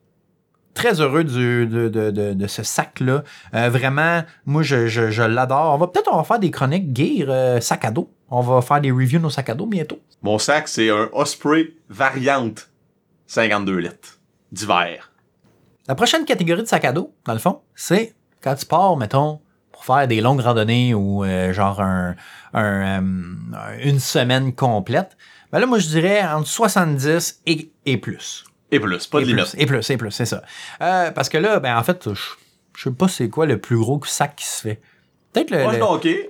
[0.77, 3.25] très heureux du, de, de, de, de ce sac-là.
[3.55, 5.75] Euh, vraiment, moi, je, je, je l'adore.
[5.75, 8.11] On va peut-être on va faire des chroniques gear euh, sac à dos.
[8.31, 10.01] On va faire des reviews de nos sacs à dos bientôt.
[10.23, 12.69] Mon sac, c'est un Osprey variante
[13.27, 14.19] 52 litres
[14.51, 15.12] d'hiver.
[15.89, 19.41] La prochaine catégorie de sac à dos, dans le fond, c'est quand tu pars, mettons,
[19.71, 22.17] pour faire des longues randonnées ou euh, genre un,
[22.55, 25.17] un, euh, une semaine complète.
[25.53, 28.45] Ben là, moi, je dirais entre 70 et, et plus.
[28.73, 29.55] Et plus, pas et de limite.
[29.57, 30.43] et plus, et plus, c'est ça.
[30.81, 32.21] Euh, parce que là, ben en fait, je,
[32.77, 34.81] je sais pas c'est quoi le plus gros sac qui se fait.
[35.37, 35.79] Peut-être le, le,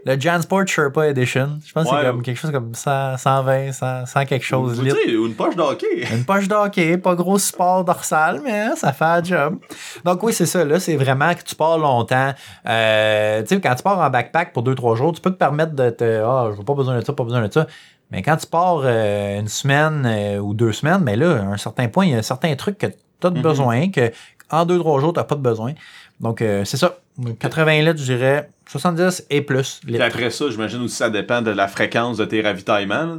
[0.05, 1.59] je le Jansport Sherpa Edition.
[1.65, 5.05] Je pense que c'est comme quelque chose comme 100, 120, 100, 100 quelque chose sais,
[5.13, 6.05] une poche d'hockey.
[6.13, 9.59] Une poche d'hockey, pas gros support dorsal, mais ça fait un job.
[10.05, 10.65] Donc oui, c'est ça.
[10.65, 12.33] Là, c'est vraiment que tu pars longtemps.
[12.69, 15.73] Euh, tu sais, quand tu pars en backpack pour 2-3 jours, tu peux te permettre
[15.75, 16.23] de te.
[16.25, 17.67] Ah, je n'ai pas besoin de ça, pas besoin de ça.
[18.11, 21.57] Mais quand tu pars euh, une semaine euh, ou deux semaines, mais là, à un
[21.57, 23.41] certain point, il y a certains trucs que tu as Mhm.
[23.43, 24.11] besoin, que
[24.51, 25.75] en 2-3 jours, tu n'as pas de besoin.
[26.21, 26.97] Donc, c'est ça.
[27.39, 30.05] 80 litres, je dirais 70 et plus Puis litres.
[30.05, 33.05] après ça, j'imagine aussi ça dépend de la fréquence de tes ravitaillements.
[33.07, 33.19] là.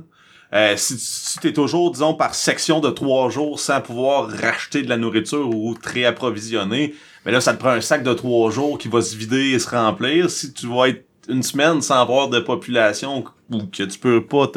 [0.54, 4.88] Euh, si si t'es toujours, disons, par section de trois jours sans pouvoir racheter de
[4.88, 8.78] la nourriture ou te réapprovisionner, mais là, ça te prend un sac de trois jours
[8.78, 10.30] qui va se vider et se remplir.
[10.30, 14.48] Si tu vas être une semaine sans avoir de population ou que tu peux pas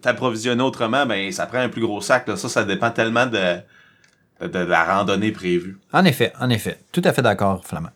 [0.00, 2.28] t'approvisionner autrement, ben ça prend un plus gros sac.
[2.28, 2.36] Là.
[2.36, 3.56] Ça, ça dépend tellement de,
[4.42, 5.78] de, de la randonnée prévue.
[5.92, 6.78] En effet, en effet.
[6.92, 7.90] Tout à fait d'accord, Flamand.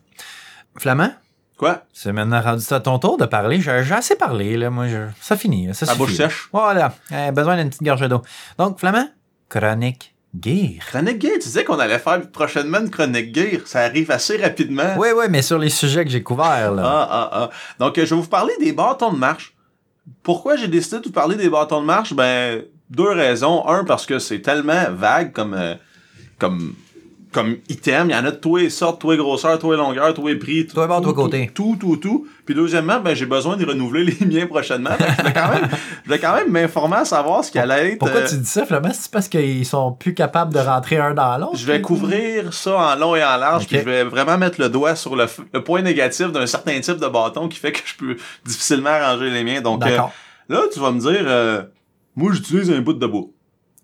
[0.77, 1.11] Flamand?
[1.57, 1.83] Quoi?
[1.93, 3.61] C'est maintenant rendu à ton tour de parler.
[3.61, 4.69] J'ai assez parlé, là.
[4.69, 5.73] Moi, je- ça finit.
[5.73, 6.29] Ça La suffit, bouche là.
[6.29, 6.49] sèche?
[6.51, 6.93] Voilà.
[7.11, 8.21] Euh, besoin d'une petite gorge d'eau.
[8.57, 9.07] Donc, Flamand,
[9.49, 10.83] chronique gear.
[10.87, 13.61] Chronique Gear, tu disais qu'on allait faire prochainement une chronique Gear.
[13.65, 14.95] Ça arrive assez rapidement.
[14.97, 16.81] Oui, oui, mais sur les sujets que j'ai couverts, là.
[16.83, 17.49] Ah, ah, ah.
[17.79, 19.53] Donc, euh, je vais vous parler des bâtons de marche.
[20.23, 22.13] Pourquoi j'ai décidé de vous parler des bâtons de marche?
[22.13, 23.65] Ben, deux raisons.
[23.67, 25.75] Un, parce que c'est tellement vague comme, euh,
[26.39, 26.73] comme
[27.33, 29.77] comme item, il y en a de tous les sortes, tous les grosseurs, tous les
[29.77, 31.51] longueurs, tous les prix, tout, bord, tout, côté.
[31.53, 32.27] tout, tout, tout.
[32.45, 34.91] Puis deuxièmement, ben j'ai besoin de renouveler les miens prochainement.
[34.99, 37.99] Je voulais quand même, je voulais quand même m'informer à savoir ce qui allait être.
[37.99, 38.91] Pourquoi euh, tu dis ça, finalement?
[38.93, 41.57] C'est parce qu'ils sont plus capables de rentrer un dans l'autre?
[41.57, 44.69] Je vais couvrir ça en long et en large, puis je vais vraiment mettre le
[44.69, 45.27] doigt sur le,
[45.63, 48.15] point négatif d'un certain type de bâton qui fait que je peux
[48.45, 49.61] difficilement ranger les miens.
[49.61, 49.97] Donc euh,
[50.49, 51.63] là, tu vas me dire, euh,
[52.15, 53.25] moi j'utilise un bout de bois.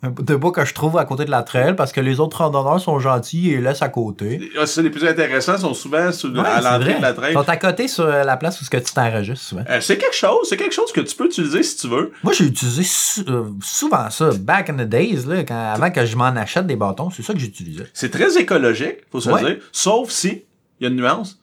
[0.01, 2.79] De bois que je trouve à côté de la trail parce que les autres randonneurs
[2.79, 4.49] sont gentils et laissent à côté.
[4.57, 7.31] Ah, C'est les plus intéressants sont souvent sur, Ouais, à l'entrée de la traîne.
[7.31, 9.65] Ils sont à côté sur la place où ce que tu t'enregistres souvent.
[9.69, 12.13] Euh, c'est quelque chose, c'est quelque chose que tu peux utiliser si tu veux.
[12.23, 12.83] Moi, j'ai utilisé
[13.27, 16.77] euh, souvent ça, back in the days, là, quand, avant que je m'en achète des
[16.77, 17.87] bâtons, c'est ça que j'utilisais.
[17.93, 19.43] C'est très écologique, faut se Ouais.
[19.43, 19.57] dire.
[19.73, 20.43] Sauf si,
[20.79, 21.37] il y a une nuance,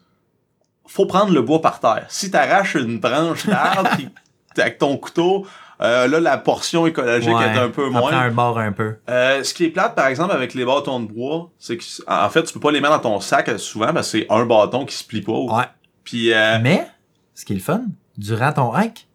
[0.86, 2.06] faut prendre le bois par terre.
[2.08, 3.90] Si t'arraches une branche d'arbre
[4.56, 5.46] avec ton couteau,
[5.82, 8.12] euh, là la portion écologique Ouais, est un peu moins.
[8.12, 8.96] un bord un peu.
[9.10, 12.28] Euh, ce qui est plate, par exemple, avec les bâtons de bois, c'est que, en
[12.28, 14.84] fait, tu peux pas les mettre dans ton sac souvent parce que c'est un bâton
[14.86, 15.32] qui se plie pas.
[15.32, 15.64] Ouais.
[16.04, 16.86] Puis, euh, Mais,
[17.34, 17.82] ce qui est le fun,
[18.16, 19.06] durant ton hike,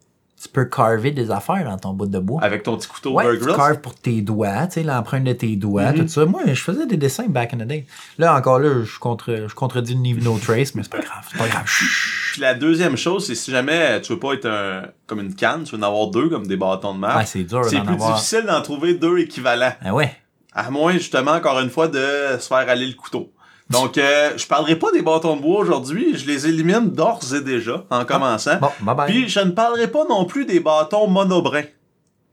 [0.42, 2.42] tu peux carver des affaires dans ton bout de bois.
[2.42, 5.54] avec ton petit couteau Ouais, tu carves pour tes doigts, tu sais, l'empreinte de tes
[5.56, 6.00] doigts, Mhm.
[6.00, 6.24] tout ça.
[6.26, 7.86] Moi, je faisais des dessins back in the day.
[8.18, 11.24] Là, encore là, je, contre, je contredis le Leave No Trace, mais c'est pas grave,
[11.30, 11.64] c'est pas grave.
[12.32, 15.64] Puis la deuxième chose, c'est si jamais tu veux pas être un, comme une canne,
[15.64, 17.16] tu veux en avoir deux comme des bâtons de marche.
[17.18, 18.14] Ouais, c'est dur c'est plus avoir.
[18.14, 19.72] difficile d'en trouver deux équivalents.
[19.84, 20.10] Ah ouais.
[20.54, 21.98] À moins, justement, encore une fois, de
[22.38, 23.30] se faire aller le couteau.
[23.70, 26.16] Donc, euh, je parlerai pas des bâtons de bois aujourd'hui.
[26.16, 28.58] Je les élimine d'ores et déjà, en commençant.
[28.58, 29.10] Bon, bye bye.
[29.10, 31.64] Puis, je ne parlerai pas non plus des bâtons monobrins.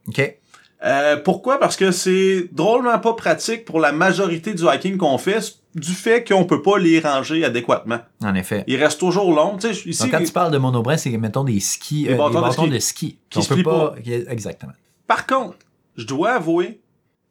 [0.08, 0.36] OK.
[0.82, 1.58] Euh, pourquoi?
[1.58, 5.40] Parce que c'est drôlement pas pratique pour la majorité du hiking qu'on fait,
[5.74, 7.98] du fait qu'on peut pas les ranger adéquatement.
[8.22, 8.64] En effet.
[8.66, 9.58] Ils restent toujours longs.
[9.58, 12.16] Tu sais, ici, Donc, quand tu parles de monobrin, c'est, mettons, des skis, Des euh,
[12.16, 12.70] bâtons des de bâtons ski.
[12.70, 13.18] de ski.
[13.28, 13.94] Qui peut plient pas...
[14.28, 14.72] Exactement.
[15.06, 15.58] Par contre,
[15.96, 16.80] je dois avouer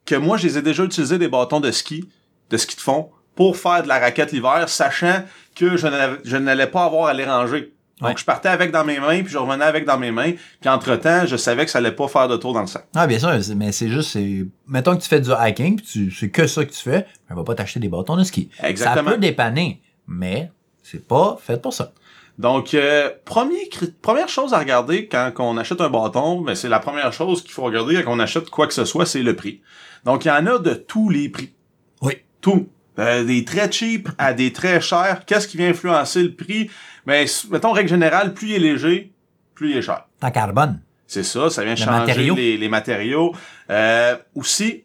[0.06, 2.08] que moi, je les ai déjà utilisés des bâtons de ski,
[2.50, 3.10] de ski de fond,
[3.40, 5.22] pour faire de la raquette l'hiver, sachant
[5.56, 7.72] que je n'allais pas avoir à les ranger.
[8.02, 8.14] Donc, Ouais.
[8.18, 11.24] je partais avec dans mes mains, puis je revenais avec dans mes mains, puis entre-temps,
[11.24, 12.86] je savais que ça allait pas faire de tour dans le sac.
[12.94, 14.44] Ah, bien sûr, mais c'est juste, c'est...
[14.66, 16.10] Mettons que tu fais du hiking, puis tu...
[16.10, 18.50] c'est que ça que tu fais, on va pas t'acheter des bâtons de ski.
[18.62, 19.08] Exactement.
[19.08, 21.92] Ça peut dépanner, mais c'est pas fait pour ça.
[22.38, 26.68] Donc, euh, premier, cri- première chose à regarder quand on achète un bâton, ben, c'est
[26.68, 29.34] la première chose qu'il faut regarder quand on achète quoi que ce soit, c'est le
[29.34, 29.62] prix.
[30.04, 31.54] Donc, il y en a de tous les prix.
[32.02, 32.14] Oui.
[32.42, 32.68] Tout.
[33.00, 35.24] Euh, des très cheap à des très chers.
[35.26, 36.70] Qu'est-ce qui vient influencer le prix?
[37.06, 39.12] Ben, s- mettons, règle générale, plus il est léger,
[39.54, 40.04] plus il est cher.
[40.22, 40.80] En carbone.
[41.06, 42.34] C'est ça, ça vient Le changer matériau.
[42.36, 43.34] Les, les matériaux.
[43.70, 44.84] Euh, aussi,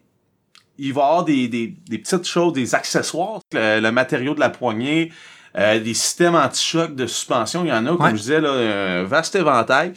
[0.78, 3.40] il va y avoir des, des, des petites choses, des accessoires.
[3.52, 5.12] Le, le matériau de la poignée,
[5.56, 8.10] euh, des systèmes anti-choc de suspension, il y en a, comme Ouais.
[8.10, 9.92] je disais, là, un vaste éventail.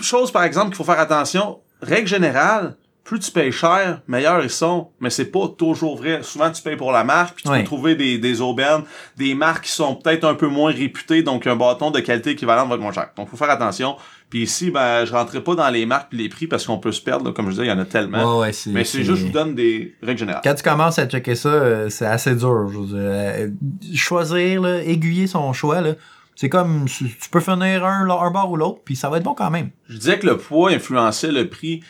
[0.00, 2.76] Chose, par exemple, qu'il faut faire attention, règle générale,
[3.08, 6.22] plus tu payes cher, meilleurs ils sont, mais c'est pas toujours vrai.
[6.22, 8.82] Souvent, tu payes pour la marque, puis tu peux trouver des, des aubaines,
[9.16, 12.68] des marques qui sont peut-être un peu moins réputées, donc un bâton de qualité équivalente
[12.68, 13.08] va être moins cher.
[13.16, 13.96] Donc, faut faire attention.
[14.28, 16.92] Puis ici, ben, je rentrerai pas dans les marques et les prix parce qu'on peut
[16.92, 17.32] se perdre, là.
[17.32, 18.40] comme je disais, il y en a tellement.
[18.40, 20.42] Ouais, mais c'est juste, je vous donne des règles générales.
[20.44, 22.68] Quand tu commences à checker ça, euh, c'est assez dur.
[22.68, 23.48] Je veux dire, euh,
[23.94, 25.94] choisir, là, aiguiller son choix, là,
[26.36, 29.24] c'est comme tu tu peux finir un, un bord ou l'autre, puis ça va être
[29.24, 29.70] bon quand même.
[29.88, 31.80] Je disais que le poids influençait le prix.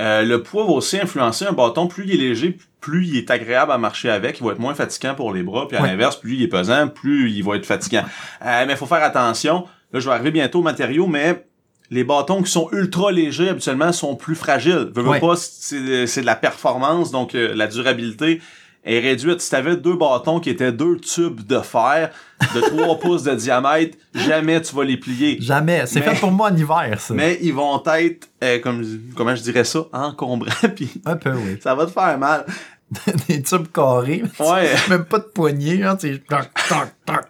[0.00, 1.86] Euh, le poids va aussi influencer un bâton.
[1.86, 4.40] Plus il est léger, plus il est agréable à marcher avec.
[4.40, 5.66] Il va être moins fatigant pour les bras.
[5.68, 5.88] Puis à Ouais.
[5.88, 8.04] l'inverse, plus il est pesant, plus il va être fatigant.
[8.44, 9.64] Euh, mais il faut faire attention.
[9.92, 11.46] Là, je vais arriver bientôt aux matériaux, mais
[11.90, 14.90] les bâtons qui sont ultra légers, habituellement, sont plus fragiles.
[14.94, 15.20] Veux, Ouais.
[15.20, 18.40] pas, c'est c'est de la performance, donc euh, la durabilité
[18.84, 19.40] est réduite.
[19.40, 22.10] Si t'avais deux bâtons qui étaient deux tubes de fer
[22.54, 25.38] de 3 pouces de diamètre, jamais tu vas les plier.
[25.40, 25.86] Jamais.
[25.86, 27.14] C'est fait pour moi en hiver, ça.
[27.14, 28.84] Mais ils vont être, euh, comme,
[29.16, 31.58] comment je dirais ça, encombrants, puis Un peu, oui.
[31.62, 32.44] ça va te faire mal.
[33.28, 34.22] Des tubes carrés.
[34.38, 34.70] Ouais.
[34.88, 37.24] Même pas de poignée, hein, toc, toc, toc.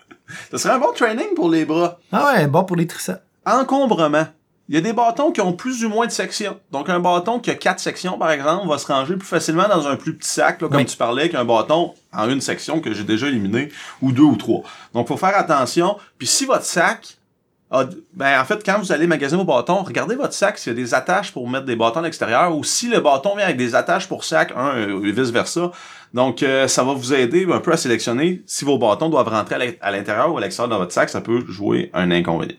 [0.51, 1.99] Ce serait un bon training pour les bras.
[2.13, 3.21] Ah ouais, bon pour les triceps.
[3.47, 4.27] Encombrement.
[4.69, 6.59] Il y a des bâtons qui ont plus ou moins de sections.
[6.73, 9.87] Donc, un bâton qui a quatre sections, par exemple, va se ranger plus facilement dans
[9.87, 10.87] un plus petit sac, là, comme Oui.
[10.87, 13.69] tu parlais, qu'un bâton en une section que j'ai déjà éliminé,
[14.03, 14.63] ou deux ou trois.
[14.93, 15.97] Donc, faut faire attention.
[16.19, 17.17] Puis, si votre sac
[17.71, 20.77] a ben, en fait, quand vous allez magasiner vos bâtons, regardez votre sac s'il y
[20.77, 23.57] a des attaches pour mettre des bâtons à l'extérieur, ou si le bâton vient avec
[23.57, 25.71] des attaches pour sac, un, et vice-versa.
[26.15, 29.79] Donc, euh, ça va vous aider un peu à sélectionner si vos bâtons doivent rentrer
[29.81, 32.57] à l'intérieur ou à l'extérieur de votre sac, ça peut jouer un inconvénient.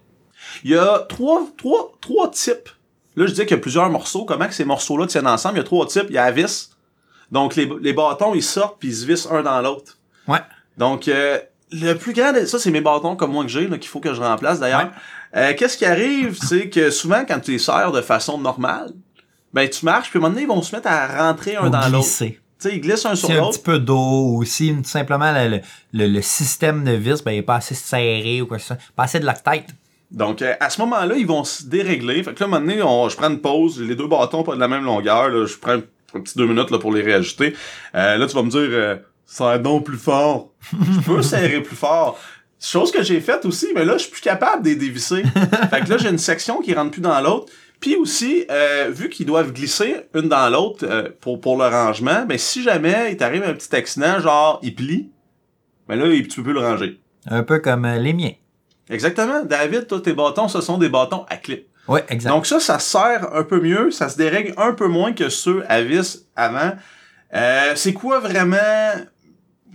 [0.63, 2.69] Il y a trois, trois, trois types.
[3.15, 4.25] Là, je dis qu'il y a plusieurs morceaux.
[4.25, 5.55] Comment que ces morceaux-là tiennent ensemble?
[5.55, 6.05] Il y a trois types.
[6.09, 6.71] Il y a la vis.
[7.31, 9.97] Donc, les, les bâtons, ils sortent puis ils se vissent un dans l'autre.
[10.27, 10.39] Ouais.
[10.77, 11.39] Donc, euh,
[11.71, 14.21] le plus grand, ça, c'est mes bâtons comme moi que j'ai, qu'il faut que je
[14.21, 14.91] remplace d'ailleurs.
[15.35, 18.93] Euh, Qu'est-ce qui arrive, c'est que souvent, quand tu les sers de façon normale,
[19.53, 21.65] ben, tu marches, puis à un moment donné, ils vont se mettre à rentrer un
[21.67, 22.07] Ou dans l'autre.
[22.59, 23.51] Tu sais, ils glissent un sur C'est un l'autre.
[23.57, 25.59] petit peu d'eau ou si tout simplement le,
[25.93, 28.67] le- le système de vis ben, il est pas assez serré ou quoi que ce
[28.69, 28.77] soit.
[28.95, 29.67] Pas assez de loctite.
[30.11, 32.23] Donc, euh, à ce moment-là, ils vont se dérégler.
[32.23, 33.81] Fait que là, à un moment donné, on- je prends une pause.
[33.81, 35.29] Les deux bâtons pas de la même longueur.
[35.29, 35.73] Là, je prends
[36.13, 37.53] un petit deux minutes là, pour les réajuster.
[37.95, 40.51] Euh, là, tu vas me dire, euh, serre donc plus fort.
[40.71, 42.17] je peux serrer plus fort.
[42.59, 45.23] Chose que j'ai faite aussi, mais là, je suis plus capable de les dévisser.
[45.69, 47.51] fait que là, j'ai une section qui rentre plus dans l'autre.
[47.79, 52.25] Puis aussi, euh, vu qu'ils doivent glisser une dans l'autre euh, pour, pour le rangement,
[52.25, 55.11] ben si jamais il t'arrive un petit accident, genre il plie,
[55.87, 56.99] ben là, tu peux plus le ranger.
[57.27, 58.31] Un peu comme les miens.
[58.89, 59.43] Exactement.
[59.43, 61.67] David, toi, tes bâtons, ce sont des bâtons à clip.
[61.87, 62.29] Ouais, exact.
[62.31, 65.63] Donc ça, ça sert un peu mieux, ça se dérègle un peu moins que ceux
[65.69, 66.71] à vis avant.
[67.33, 68.57] Euh, c'est quoi vraiment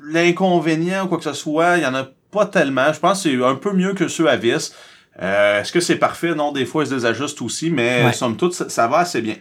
[0.04, 1.76] l'inconvénient ou quoi que ce soit?
[1.78, 2.92] Il y en a pas tellement.
[2.92, 4.74] Je pense que c'est un peu mieux que ceux à vis.
[5.20, 6.34] Euh, Est-ce que c'est parfait?
[6.34, 8.12] Non, des fois, ils se désajustent aussi, mais Ouais.
[8.12, 9.36] somme toute, ça, ça va assez bien.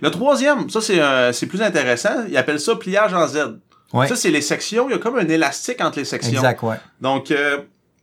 [0.00, 3.58] Le troisième, ça c'est euh, c'est plus intéressant, ils appellent ça pliage en Z.
[3.94, 6.32] ouais, Ça, c'est les sections, il y a comme un élastique entre les sections.
[6.32, 6.76] exact, ouais.
[7.00, 7.58] Donc, euh,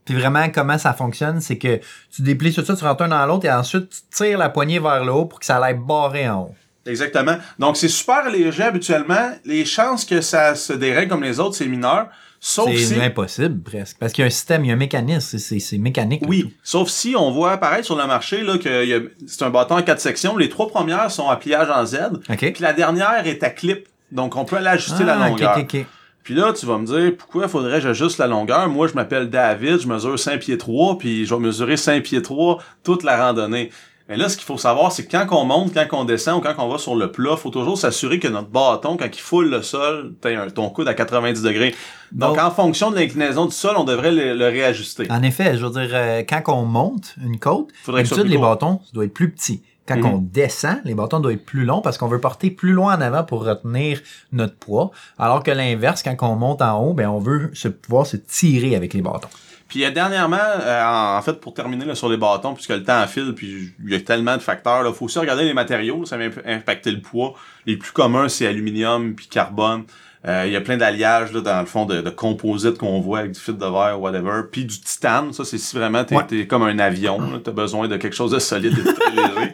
[0.05, 1.79] Puis vraiment, comment ça fonctionne, c'est que
[2.13, 4.79] tu déplies tout ça, tu rentres un dans l'autre et ensuite tu tires la poignée
[4.79, 6.55] vers le haut pour que ça aille barré en haut.
[6.87, 7.37] Exactement.
[7.59, 9.31] Donc, c'est super léger habituellement.
[9.45, 12.07] Les chances que ça se dérègle comme les autres, c'est mineur.
[12.39, 12.87] Sauf si...
[12.87, 13.97] C'est impossible presque.
[13.99, 16.23] Parce qu'il y a un système, il y a un mécanisme, c'est- mécanique.
[16.23, 16.27] tout.
[16.27, 19.75] Oui, sauf si on voit apparaître sur le marché là, que a- c'est un bâton
[19.75, 20.35] à quatre sections.
[20.37, 21.97] Les trois premières sont à pliage en Z.
[22.27, 22.37] OK.
[22.39, 23.87] Puis la dernière est à clip.
[24.11, 25.55] Donc, on peut aller ajuster la Ah, longueur.
[25.55, 25.85] ok, ok, ok.
[26.23, 28.69] Puis là, tu vas me dire, pourquoi faudrait que j'ajuste la longueur?
[28.69, 32.21] Moi, je m'appelle David, je mesure 5 pieds 3, puis je vais mesurer 5 pieds
[32.21, 33.71] 3 toute la randonnée.
[34.09, 36.41] Mais là, ce qu'il faut savoir, c'est que quand on monte, quand on descend ou
[36.41, 39.49] quand on va sur le plat, faut toujours s'assurer que notre bâton, quand il foule
[39.49, 41.73] le sol, t'as un- ton coude à 90 degrés.
[42.11, 45.07] Donc, Donc- en fonction de l'inclinaison du sol, on devrait le, le réajuster.
[45.09, 48.41] En effet, je veux dire, euh, quand on monte une côte, Faudrait que les court.
[48.49, 49.61] bâtons, ça doit être plus petit.
[49.95, 50.13] Quand Mhm.
[50.15, 53.01] on descend, les bâtons doivent être plus longs parce qu'on veut porter plus loin en
[53.01, 53.99] avant pour retenir
[54.31, 54.91] notre poids.
[55.19, 58.75] Alors que l'inverse, quand on monte en haut, ben on veut se pouvoir se tirer
[58.75, 59.29] avec les bâtons.
[59.67, 63.05] Puis euh, dernièrement, euh, en, fait, pour terminer là, sur les bâtons, puisque le temps
[63.07, 66.17] file, puis il y a tellement de facteurs, il faut aussi regarder les matériaux, ça
[66.17, 67.33] va imp- impacter le poids.
[67.65, 69.83] Les plus communs, c'est aluminium puis carbone.
[70.27, 73.19] Euh, Il y a plein d'alliages là, dans le fond de, de composites qu'on voit
[73.19, 74.41] avec du fil de verre, whatever.
[74.51, 76.25] Puis du titane, ça c'est si vraiment t'es Ouais.
[76.27, 79.53] t'es comme un avion, t'as besoin de quelque chose de solide et de très léger.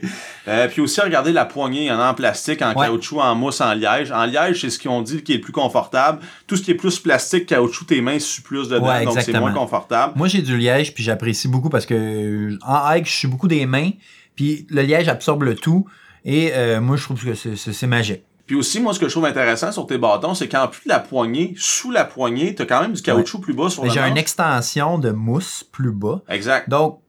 [0.50, 2.86] Euh, puis aussi regarder la poignée, il y en a en plastique, en Ouais.
[2.88, 4.12] caoutchouc, en mousse, en liège.
[4.12, 6.20] En liège, c'est ce qu'ils ont dit qui est le plus confortable.
[6.48, 9.40] Tout ce qui est plus plastique, caoutchouc, tes mains suent plus dedans, Ouais, donc c'est
[9.40, 10.14] moins confortable.
[10.18, 13.66] Moi, j'ai du liège, puis j'apprécie beaucoup parce que en hike, je suis beaucoup des
[13.66, 13.92] mains,
[14.36, 15.86] puis le liège absorbe le tout.
[16.26, 18.24] Et euh, moi, je trouve que c'est- c'est c'est magique.
[18.48, 20.90] Puis aussi, moi, ce que je trouve intéressant sur tes bâtons, c'est qu'en plus de
[20.90, 23.94] la poignée, sous la poignée, t'as quand même du caoutchouc plus bas sur Mais le
[23.94, 26.22] J'ai une extension de mousse plus bas.
[26.30, 26.70] Exact.
[26.70, 27.02] Donc,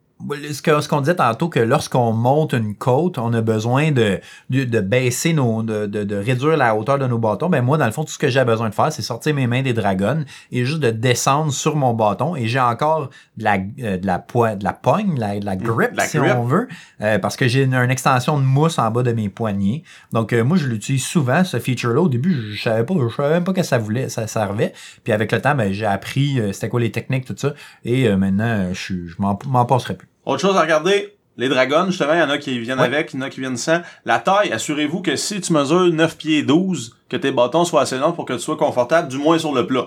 [0.53, 4.81] ce qu'on disait tantôt, que lorsqu'on monte une côte, on a besoin de, de, de
[4.81, 7.49] baisser nos, de, de, de réduire la hauteur de nos bâtons.
[7.49, 9.47] Ben moi, dans le fond, tout ce que j'ai besoin de faire, c'est sortir mes
[9.47, 12.35] mains des dragons et juste de descendre sur mon bâton.
[12.35, 15.45] Et j'ai encore de la, euh, de la poi- de la poigne, de la, de
[15.47, 16.33] la grip, de la si grip.
[16.37, 16.69] on veut,
[17.01, 19.85] euh, parce que j'ai une, une extension de mousse en bas de mes poignets.
[20.13, 22.01] Donc, euh, moi, je l'utilise souvent, ce feature-là.
[22.01, 24.73] Au début, je, savais pas, je savais même pas que ça voulait, ça servait.
[25.05, 27.55] Puis avec le temps, ben, j'ai appris euh, c'était quoi les techniques, tout ça.
[27.85, 30.08] Et euh, maintenant, euh, je, je m'en passerai plus.
[30.29, 32.85] Autre chose à regarder, les dragons, justement, il y en a qui viennent Ouais.
[32.85, 33.81] avec, il y en a qui viennent sans.
[34.05, 37.97] La taille, assurez-vous que si tu mesures 9 pieds 12, que tes bâtons soient assez
[37.97, 39.87] longs pour que tu sois confortable, du moins sur le plat.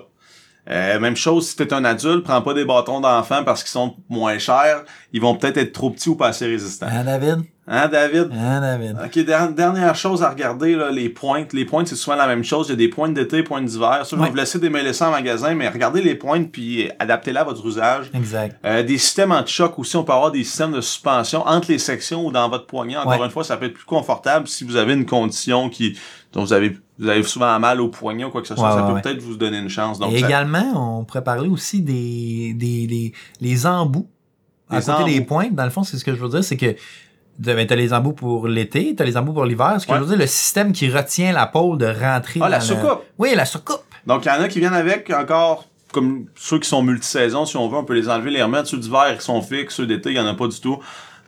[0.69, 3.95] Euh, même chose, si t'es un adulte, prends pas des bâtons d'enfant parce qu'ils sont
[4.10, 4.84] moins chers.
[5.13, 6.88] Ils vont peut-être être trop petits ou pas assez résistants.
[6.89, 7.43] Hein, David?
[7.67, 8.30] Hein, David?
[8.34, 8.97] Hein, David?
[9.06, 11.54] Ok, der- dernière chose à regarder, là, les pointes.
[11.54, 12.67] Les pointes, c'est souvent la même chose.
[12.67, 14.00] Il y a des pointes d'été, pointes d'hiver.
[14.04, 14.30] Ça, je vais Ouais.
[14.30, 18.10] vous laisser démêler ça en magasin, mais regardez les pointes puis adaptez-les à votre usage.
[18.15, 18.58] Exact.
[18.65, 22.26] Euh, des systèmes anti-choc aussi, on peut avoir des systèmes de suspension entre les sections
[22.26, 22.97] ou dans votre poignet.
[22.97, 23.26] Encore Ouais.
[23.26, 25.97] une fois, ça peut être plus confortable si vous avez une condition qui
[26.34, 28.63] dont vous avez vous avez souvent mal au poignet ou quoi que ce soit.
[28.65, 29.02] Ouais, ça ouais, peut ouais.
[29.02, 29.97] peut-être vous donner une chance.
[29.97, 34.08] Donc, Et ça- également, on pourrait parler aussi des, des, des les embouts.
[34.69, 36.58] À Les côté des pointes, dans le fond, c'est ce que je veux dire, c'est
[36.58, 36.76] que
[37.39, 39.76] ben, t'as les embouts pour l'été, t'as les embouts pour l'hiver.
[39.80, 39.98] Ce que Ouais.
[39.98, 43.02] je veux dire, le système qui retient la pôle de rentrer Ah, la le- soucoupe!
[43.17, 43.82] Oui, la soucoupe.
[44.06, 47.58] Donc, il y en a qui viennent avec encore, comme ceux qui sont multisaisons, si
[47.58, 48.67] on veut, on peut les enlever, les remettre.
[48.67, 50.78] Ceux d'hiver qui sont fixes, ceux d'été, il y en a pas du tout.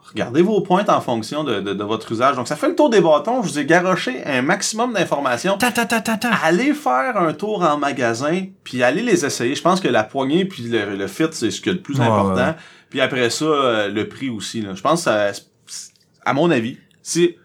[0.09, 2.35] Regardez vos pointes en fonction de, de, de votre usage.
[2.35, 3.41] Donc, ça fait le tour des bâtons.
[3.41, 5.57] Je vous ai garoché un maximum d'informations.
[6.43, 9.55] Allez faire un tour en magasin, puis allez les essayer.
[9.55, 11.99] Je pense que la poignée puis le, le fit, c'est ce qui est le plus
[11.99, 12.35] important.
[12.35, 12.55] ouais.
[12.91, 14.61] Puis après ça, euh, le prix aussi.
[14.61, 14.75] Là.
[14.75, 15.31] Je pense que ça-
[16.25, 17.35] à mon avis, si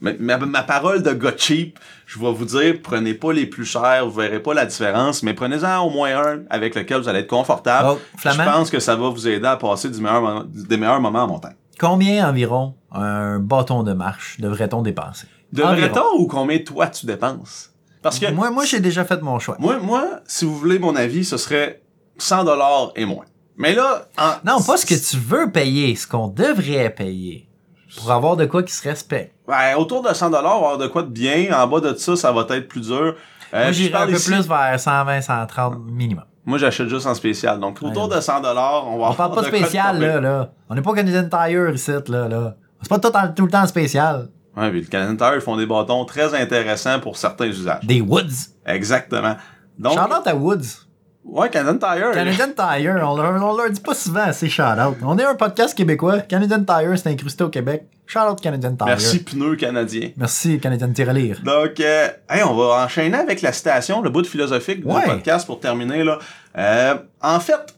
[0.00, 3.64] ma, ma- ma parole de gars cheap, je vais vous dire, prenez pas les plus
[3.64, 7.20] chers, vous verrez pas la différence, mais prenez-en au moins un avec lequel vous allez
[7.20, 7.88] être confortable.
[7.92, 11.00] Oh, Je pense que ça va vous aider à passer du meilleur moment- des meilleurs
[11.00, 11.56] moments en montagne.
[11.80, 15.26] combien environ un bâton de marche devrait-on dépenser?
[15.52, 17.70] Devrait-on ou combien toi tu dépenses?
[18.02, 19.56] Parce que Moi, moi j'ai déjà fait mon choix.
[19.58, 21.82] moi, moi, si vous voulez mon avis, ce serait
[22.18, 23.24] 100 dollars et moins.
[23.56, 27.48] Mais là, en- Non, pas ce que tu veux payer, ce qu'on devrait payer.
[27.96, 29.34] Pour avoir de quoi qui se respecte.
[29.46, 31.48] Ouais, autour de 100 dollars, avoir de quoi de bien.
[31.52, 33.14] En bas de ça, ça va être plus dur.
[33.54, 36.24] Euh, Moi, j'irais un peu ici- plus vers 120, 130 minimum.
[36.44, 37.60] Moi, j'achète juste en spécial.
[37.60, 38.16] Donc, autour Ouais.
[38.16, 40.50] de 100 dollars, on va On parle pas de spécial, là, là.
[40.70, 42.54] On n'est pas Canadian Tire ici, là, là.
[42.80, 44.28] C'est pas tout, en- tout le temps spécial.
[44.56, 47.84] Ouais, puis le Canadian Tire, ils font des bâtons très intéressants pour certains usages.
[47.84, 48.50] Des Woods.
[48.66, 49.36] Exactement.
[49.78, 50.86] Donc, Shout-out à Woods.
[51.24, 52.10] Ouais, Canadian Tire.
[52.12, 54.96] Canadian Tire, on leur, on leur dit pas souvent assez shout-out.
[55.02, 56.20] On est un podcast québécois.
[56.20, 57.84] Canadian Tire, c'est incrusté au Québec.
[58.06, 58.86] Shout-out Canadian Tire.
[58.86, 60.10] Merci, pneus canadiens.
[60.16, 61.40] Merci, Canadian Tirelire.
[61.44, 65.02] Donc, euh, hey, on va enchaîner avec la citation, le bout philosophique Ouais.
[65.02, 66.04] du podcast pour terminer.
[66.04, 66.18] Là.
[66.58, 67.74] Euh, en fait,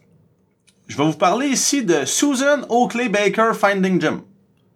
[0.87, 4.21] je vais vous parler ici de Susan Oakley Baker Finding Jim.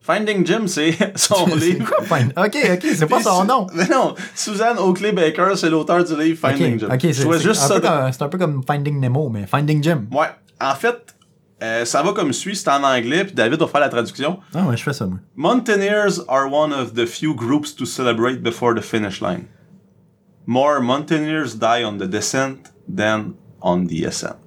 [0.10, 1.86] Finding Jim, c'est son livre.
[1.88, 3.68] quoi, Find- Ok, ok, c'est pas son nom.
[3.76, 6.88] Mais non, Susan Oakley Baker, c'est l'auteur du livre Finding Jim.
[6.92, 7.74] ok, c'est juste un, ça.
[7.76, 10.06] peu de- comme- c'est un peu comme Finding Nemo, mais Finding Jim.
[10.12, 10.28] Ouais.
[10.62, 11.16] En fait,
[11.62, 14.40] euh, ça va comme suit, c'est en anglais, puis David va faire la traduction.
[14.56, 15.20] Ah ouais, je fais ça, moi.
[15.36, 19.44] Mountaineers are one of the few groups to celebrate before the finish line.
[20.48, 22.58] More mountaineers die on the descent
[22.94, 24.38] than on the ascent.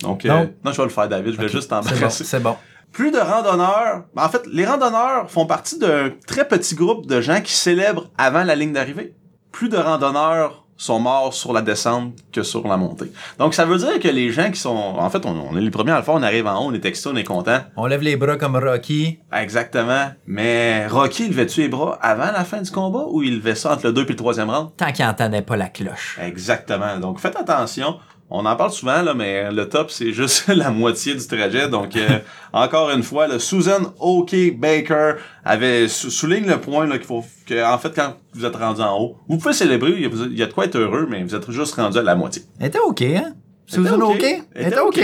[0.00, 2.22] Donc, euh, non, je vais le faire, David, je vais Ok, juste t'embrasser.
[2.24, 2.54] c'est bon.
[2.94, 4.04] Plus de randonneurs.
[4.16, 8.44] En fait, les randonneurs font partie d'un très petit groupe de gens qui célèbrent avant
[8.44, 9.16] la ligne d'arrivée.
[9.50, 13.10] Plus de randonneurs sont morts sur la descente que sur la montée.
[13.40, 14.76] Donc, ça veut dire que les gens qui sont...
[14.76, 16.72] En fait, on, on est les premiers à le faire, on arrive en haut, on
[16.72, 17.58] est excités, on est content.
[17.76, 19.18] On lève les bras comme Rocky.
[19.32, 20.12] Exactement.
[20.28, 23.72] Mais Rocky, il levait-tu les bras avant la fin du combat ou il levait ça
[23.72, 24.70] entre le 2 et le 3e round?
[24.76, 26.16] Tant qu'il entendait pas la cloche.
[26.22, 26.96] Exactement.
[26.98, 27.98] Donc, faites attention.
[28.30, 31.68] On en parle souvent, là, mais le top, c'est juste la moitié du trajet.
[31.68, 32.18] Donc, euh,
[32.52, 34.58] encore une fois, le Susan O.K.
[34.58, 38.80] Baker avait sou- souligne le point qu'il faut que, en fait, quand vous êtes rendu
[38.80, 41.50] en haut, vous pouvez célébrer, il y a- de quoi être heureux, mais vous êtes
[41.50, 42.42] juste rendu à la moitié.
[42.58, 43.34] Elle était OK, hein?
[43.66, 44.24] Susan OK.
[44.54, 45.00] Elle était OK.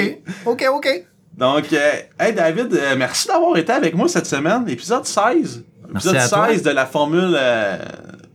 [0.47, 0.89] OK, OK.
[1.37, 4.65] Donc, euh, hey David, euh, merci d'avoir été avec moi cette semaine.
[4.69, 5.65] Épisode 16.
[5.93, 6.49] Merci Épisode à toi.
[6.49, 7.37] 16 de la formule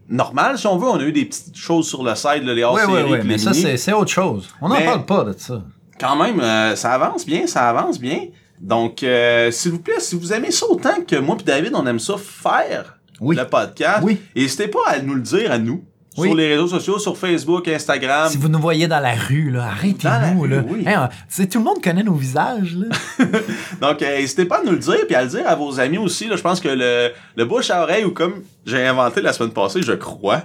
[0.09, 0.87] normale, si on veut.
[0.87, 3.19] On a eu des petites choses sur le site, là, les Oui, hors-séries, oui, oui,
[3.19, 4.49] puis mais ça, c'est autre chose.
[4.61, 5.61] On n'en parle pas de ça.
[5.99, 8.27] Quand même, euh, ça avance bien, ça avance bien.
[8.59, 11.85] Donc, euh, s'il vous plaît, si vous aimez ça autant que moi et David, on
[11.87, 13.35] aime ça faire Oui.
[13.35, 14.19] le podcast, Oui.
[14.35, 15.83] n'hésitez pas à nous le dire à nous.
[16.17, 16.29] Oui.
[16.29, 18.29] Sur les réseaux sociaux, sur Facebook, Instagram.
[18.31, 20.63] Si vous nous voyez dans la rue, là, arrêtez-nous, là.
[20.67, 20.83] oui.
[20.87, 21.09] Hein,
[21.51, 22.87] tout le monde connaît nos visages, là.
[23.81, 25.97] Donc, euh, n'hésitez pas à nous le dire, puis à le dire à vos amis
[25.97, 26.27] aussi.
[26.27, 29.51] Là, je pense que le, le bouche à oreille, ou comme j'ai inventé la semaine
[29.51, 30.43] passée, je crois,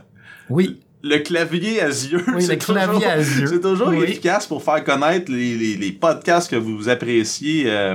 [0.48, 0.80] Oui.
[1.04, 2.24] le clavier à yeux.
[2.34, 3.46] Oui, c'est le clavier toujours- à yeux.
[3.46, 4.02] C'est toujours Oui.
[4.02, 7.94] efficace pour faire connaître les, les, les podcasts que vous appréciez euh,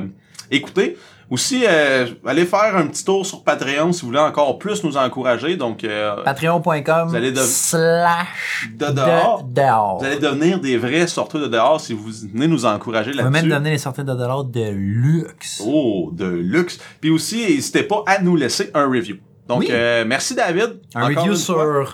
[0.50, 0.98] écouter.
[1.30, 4.96] Aussi, euh, allez faire un petit tour sur Patreon si vous voulez encore plus nous
[4.96, 5.56] encourager.
[5.56, 9.44] Donc, euh, Patreon.com de- slash de dehors.
[9.44, 9.98] de dehors.
[10.00, 13.24] vous allez devenir des vrais sorteurs de dehors si vous venez nous encourager On va
[13.24, 13.50] même là-dessus.
[13.50, 15.64] donner les sorties de dollars de luxe.
[15.66, 16.78] Oh, de luxe.
[17.02, 19.18] Puis aussi, n'hésitez pas à nous laisser un review.
[19.48, 19.68] Donc, Oui.
[19.72, 20.80] euh, merci David.
[20.94, 21.56] Un review sur...
[21.56, 21.86] fois.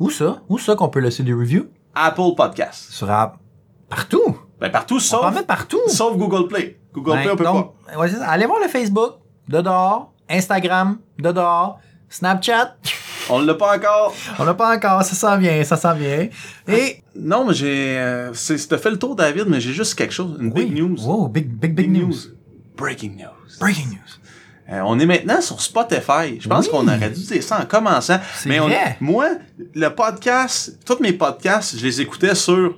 [0.00, 0.42] Où ça?
[0.48, 1.66] Où ça qu'on peut laisser des reviews?
[1.94, 2.90] Apple Podcast.
[2.90, 3.36] Sur App.
[3.88, 4.36] Partout.
[4.60, 5.80] Ben, partout, en sauf, mettre partout.
[5.88, 6.78] sauf Google Play.
[6.92, 8.28] Google Ben, Play, on peut donc, ouais, c'est ça.
[8.28, 9.14] allez voir le Facebook,
[9.48, 12.66] de dehors, Instagram, de dehors, Snapchat.
[12.66, 12.90] pas.
[13.32, 14.12] On l'a pas encore.
[14.40, 16.28] On n'a pas encore, ça s'en vient, ça s'en vient.
[16.68, 17.96] Et Non, mais j'ai.
[17.98, 20.36] Euh, c'est- T'as fait le tour, David, mais j'ai juste quelque chose.
[20.40, 20.96] Une big news.
[21.06, 22.14] Wow, big, big, big, news.
[22.76, 23.58] Breaking news.
[23.60, 24.72] Breaking news.
[24.72, 26.38] Euh, on est maintenant sur Spotify.
[26.40, 26.70] Je pense Oui.
[26.72, 28.18] qu'on aurait dû dire ça en commençant.
[28.46, 28.96] Mais on- vrai.
[29.00, 29.28] moi,
[29.74, 32.76] le podcast, tous mes podcasts, je les écoutais sur,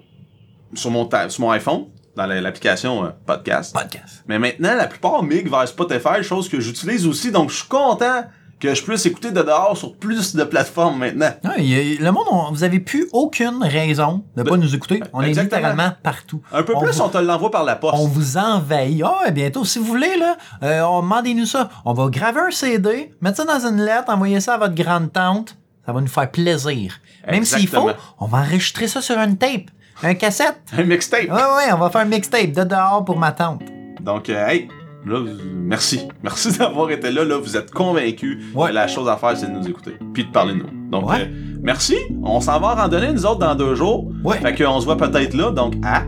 [0.75, 1.85] sur, mon, sur mon iPhone,
[2.17, 3.75] dans la- l'application euh, podcast.
[3.75, 4.23] Podcast.
[4.27, 7.31] Mais maintenant, la plupart migrent vers Spotify, chose que j'utilise aussi.
[7.33, 8.25] Donc, je suis content
[8.61, 11.31] que je puisse écouter de dehors sur plus de plateformes maintenant.
[11.43, 15.03] Le monde, on- vous avez plus aucune raison de De- pas nous écouter.
[15.13, 16.41] On est littéralement partout.
[16.53, 17.95] Un peu On plus, vous- on te l'envoie par la poste.
[17.99, 19.03] On vous envahit.
[19.05, 21.71] Ah, ouais, bientôt, si vous voulez, là, euh, on demandez-nous ça.
[21.85, 25.13] On va graver un CD, mettre ça dans une lettre, envoyer ça à votre grande
[25.13, 25.57] tante.
[25.85, 27.01] Ça va nous faire plaisir.
[27.29, 29.71] Même s'il faut, on va enregistrer ça sur une tape,
[30.03, 30.61] un cassette?
[30.77, 31.25] Un mixtape.
[31.25, 33.63] Ouais, ouais, on va faire un mixtape de dehors pour ma tante.
[34.01, 34.69] Donc, euh, hey,
[35.07, 35.21] là,
[35.55, 36.09] merci.
[36.23, 37.25] Merci d'avoir été là.
[37.25, 38.43] Là, vous êtes convaincus.
[38.55, 38.71] Ouais.
[38.71, 39.97] que La chose à faire, c'est de nous écouter.
[40.13, 40.91] Puis de parler de nous.
[40.91, 41.23] Donc, Ouais.
[41.23, 41.27] euh,
[41.63, 41.97] merci.
[42.23, 44.11] On s'en va en randonnée, nous autres, dans deux jours.
[44.25, 44.39] Ouais.
[44.39, 45.51] Fait qu'on se voit peut-être là.
[45.51, 46.03] Donc, à,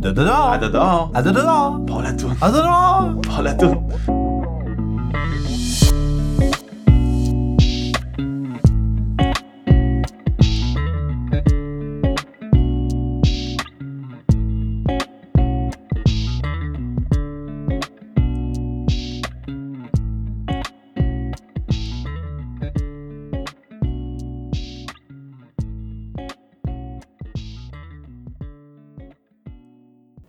[0.00, 0.50] De dehors.
[0.52, 1.10] à de dehors.
[1.14, 1.80] À de dehors.
[1.86, 2.34] Par la toune.
[2.40, 3.10] À de dehors.
[3.26, 3.80] Par la toune.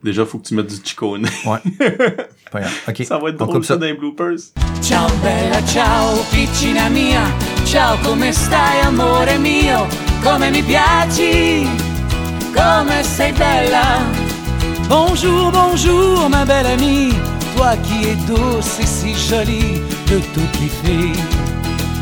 [0.03, 1.27] Déjà, faut que tu mettes du chicone.
[1.45, 1.59] Ouais.
[2.51, 2.73] Pas grave.
[2.87, 3.03] OK.
[3.05, 4.37] ça va être drôle ça dans les bloopers.
[4.81, 7.21] Ciao bella, ciao piccina mia,
[7.65, 9.85] ciao come stai amore mio,
[10.23, 11.67] come mi piaci,
[12.53, 13.99] come sei bella?
[14.89, 17.13] Bonjour, bonjour ma belle amie,
[17.55, 19.79] toi qui es douce et si jolie
[20.09, 21.23] de toutes les filles.